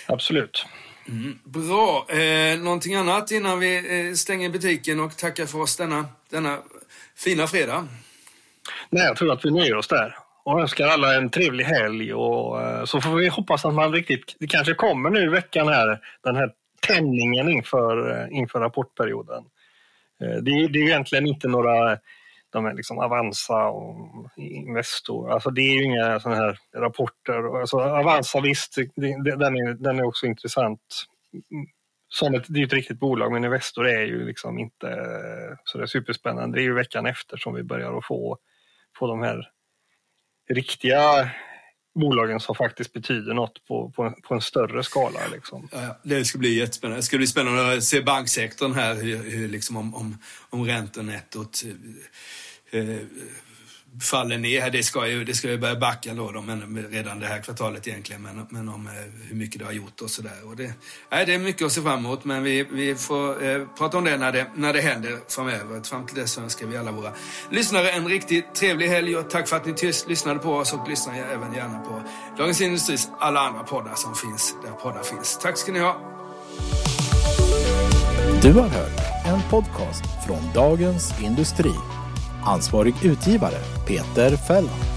Absolut. 0.06 0.66
Mm, 1.08 1.38
bra. 1.44 2.06
Eh, 2.08 2.58
någonting 2.58 2.94
annat 2.94 3.30
innan 3.30 3.58
vi 3.58 4.06
eh, 4.08 4.14
stänger 4.14 4.48
butiken 4.48 5.00
och 5.00 5.16
tackar 5.16 5.46
för 5.46 5.58
oss 5.58 5.76
denna, 5.76 6.08
denna 6.30 6.62
fina 7.16 7.46
fredag? 7.46 7.88
Nej, 8.90 9.04
jag 9.04 9.16
tror 9.16 9.32
att 9.32 9.44
vi 9.44 9.50
nöjer 9.50 9.76
oss 9.76 9.88
där 9.88 10.16
och 10.44 10.60
önskar 10.60 10.86
alla 10.86 11.14
en 11.14 11.30
trevlig 11.30 11.64
helg 11.64 12.14
och 12.14 12.62
eh, 12.62 12.84
så 12.84 13.00
får 13.00 13.14
vi 13.14 13.28
hoppas 13.28 13.64
att 13.64 13.74
man 13.74 13.92
riktigt, 13.92 14.36
det 14.38 14.46
kanske 14.46 14.74
kommer 14.74 15.10
nu 15.10 15.22
i 15.22 15.28
veckan 15.28 15.68
här, 15.68 16.00
den 16.22 16.36
här 16.36 16.52
tändningen 16.86 17.48
inför, 17.48 18.20
eh, 18.20 18.38
inför 18.38 18.60
rapportperioden. 18.60 19.44
Eh, 20.22 20.36
det, 20.42 20.68
det 20.68 20.78
är 20.78 20.86
egentligen 20.86 21.26
inte 21.26 21.48
några 21.48 21.98
de 22.54 22.66
är 22.66 22.74
liksom 22.74 22.98
Avanza 22.98 23.66
och 23.66 24.28
Investor. 24.36 25.30
Alltså 25.30 25.50
det 25.50 25.60
är 25.60 25.74
ju 25.74 25.84
inga 25.84 26.20
sådana 26.20 26.40
här 26.40 26.58
rapporter. 26.76 27.60
Alltså 27.60 27.76
Avanza 27.76 28.40
visst, 28.40 28.74
den 28.96 29.56
är, 29.56 29.74
den 29.82 29.98
är 29.98 30.04
också 30.04 30.26
intressant. 30.26 30.80
Som 32.14 32.34
ett, 32.34 32.44
det 32.48 32.60
är 32.60 32.66
ett 32.66 32.72
riktigt 32.72 32.98
bolag 32.98 33.32
men 33.32 33.44
Investor 33.44 33.88
är 33.88 34.02
ju 34.02 34.26
liksom 34.26 34.58
inte 34.58 34.86
så 35.64 35.78
det 35.78 35.84
är 35.84 35.86
superspännande. 35.86 36.58
Det 36.58 36.62
är 36.62 36.64
ju 36.64 36.74
veckan 36.74 37.06
efter 37.06 37.36
som 37.36 37.54
vi 37.54 37.62
börjar 37.62 37.98
att 37.98 38.06
få, 38.06 38.38
få 38.98 39.06
de 39.06 39.22
här 39.22 39.50
riktiga 40.50 41.30
bolagen 41.94 42.40
som 42.40 42.54
faktiskt 42.54 42.92
betyder 42.92 43.34
något 43.34 43.64
på, 43.68 43.90
på, 43.90 44.02
en, 44.02 44.14
på 44.22 44.34
en 44.34 44.40
större 44.40 44.82
skala. 44.82 45.20
Liksom. 45.32 45.68
Ja, 45.72 46.00
det 46.02 46.24
ska 46.24 46.38
bli 46.38 46.58
jättespännande. 46.58 46.98
Det 46.98 47.02
ska 47.02 47.16
bli 47.16 47.26
spännande 47.26 47.76
att 47.76 47.84
se 47.84 48.00
banksektorn 48.00 48.74
här, 48.74 48.94
hur, 48.94 49.30
hur 49.30 49.48
liksom 49.48 49.76
om, 49.76 49.94
om, 49.94 50.18
om 50.50 50.64
räntenettot 50.64 51.62
eh, 52.70 52.80
eh 52.80 52.98
faller 54.00 54.38
ner. 54.38 54.70
Det 54.70 54.82
ska 54.82 55.08
ju, 55.08 55.24
det 55.24 55.34
ska 55.34 55.50
ju 55.50 55.58
börja 55.58 55.76
backa 55.76 56.14
då, 56.14 56.30
då 56.30 56.42
men 56.42 56.86
redan 56.90 57.20
det 57.20 57.26
här 57.26 57.42
kvartalet 57.42 57.88
egentligen, 57.88 58.22
men, 58.22 58.46
men 58.50 58.68
om 58.68 58.86
eh, 58.86 58.92
hur 59.28 59.36
mycket 59.36 59.58
det 59.58 59.64
har 59.64 59.72
gjort 59.72 60.00
och 60.00 60.10
sådär. 60.10 60.56
Det, 60.56 60.72
nej, 61.10 61.26
det 61.26 61.34
är 61.34 61.38
mycket 61.38 61.66
att 61.66 61.72
se 61.72 61.82
fram 61.82 61.98
emot, 61.98 62.24
men 62.24 62.42
vi, 62.42 62.66
vi 62.72 62.94
får 62.94 63.44
eh, 63.44 63.66
prata 63.78 63.98
om 63.98 64.04
det 64.04 64.16
när, 64.16 64.32
det 64.32 64.46
när 64.54 64.72
det 64.72 64.80
händer 64.80 65.18
framöver. 65.28 65.80
Fram 65.80 66.06
till 66.06 66.16
dess 66.16 66.38
önskar 66.38 66.66
vi 66.66 66.76
alla 66.76 66.92
våra 66.92 67.12
lyssnare 67.50 67.90
en 67.90 68.08
riktigt 68.08 68.54
trevlig 68.54 68.88
helg 68.88 69.16
och 69.16 69.30
tack 69.30 69.48
för 69.48 69.56
att 69.56 69.66
ni 69.66 69.74
tyst 69.74 70.08
lyssnade 70.08 70.38
på 70.38 70.52
oss 70.52 70.72
och 70.72 70.88
lyssnar 70.88 71.14
även 71.14 71.54
gärna 71.54 71.78
på 71.78 72.02
Dagens 72.38 72.60
Industris 72.60 73.08
alla 73.18 73.40
andra 73.40 73.62
poddar 73.62 73.94
som 73.94 74.14
finns 74.14 74.54
där 74.64 74.70
poddar 74.70 75.02
finns. 75.02 75.38
Tack 75.42 75.58
ska 75.58 75.72
ni 75.72 75.78
ha. 75.78 76.10
Du 78.42 78.52
har 78.52 78.68
hört 78.68 79.00
en 79.26 79.50
podcast 79.50 80.04
från 80.26 80.52
Dagens 80.54 81.20
Industri. 81.20 82.03
Ansvarig 82.44 82.94
utgivare 83.04 83.58
Peter 83.86 84.36
Fällman. 84.36 84.93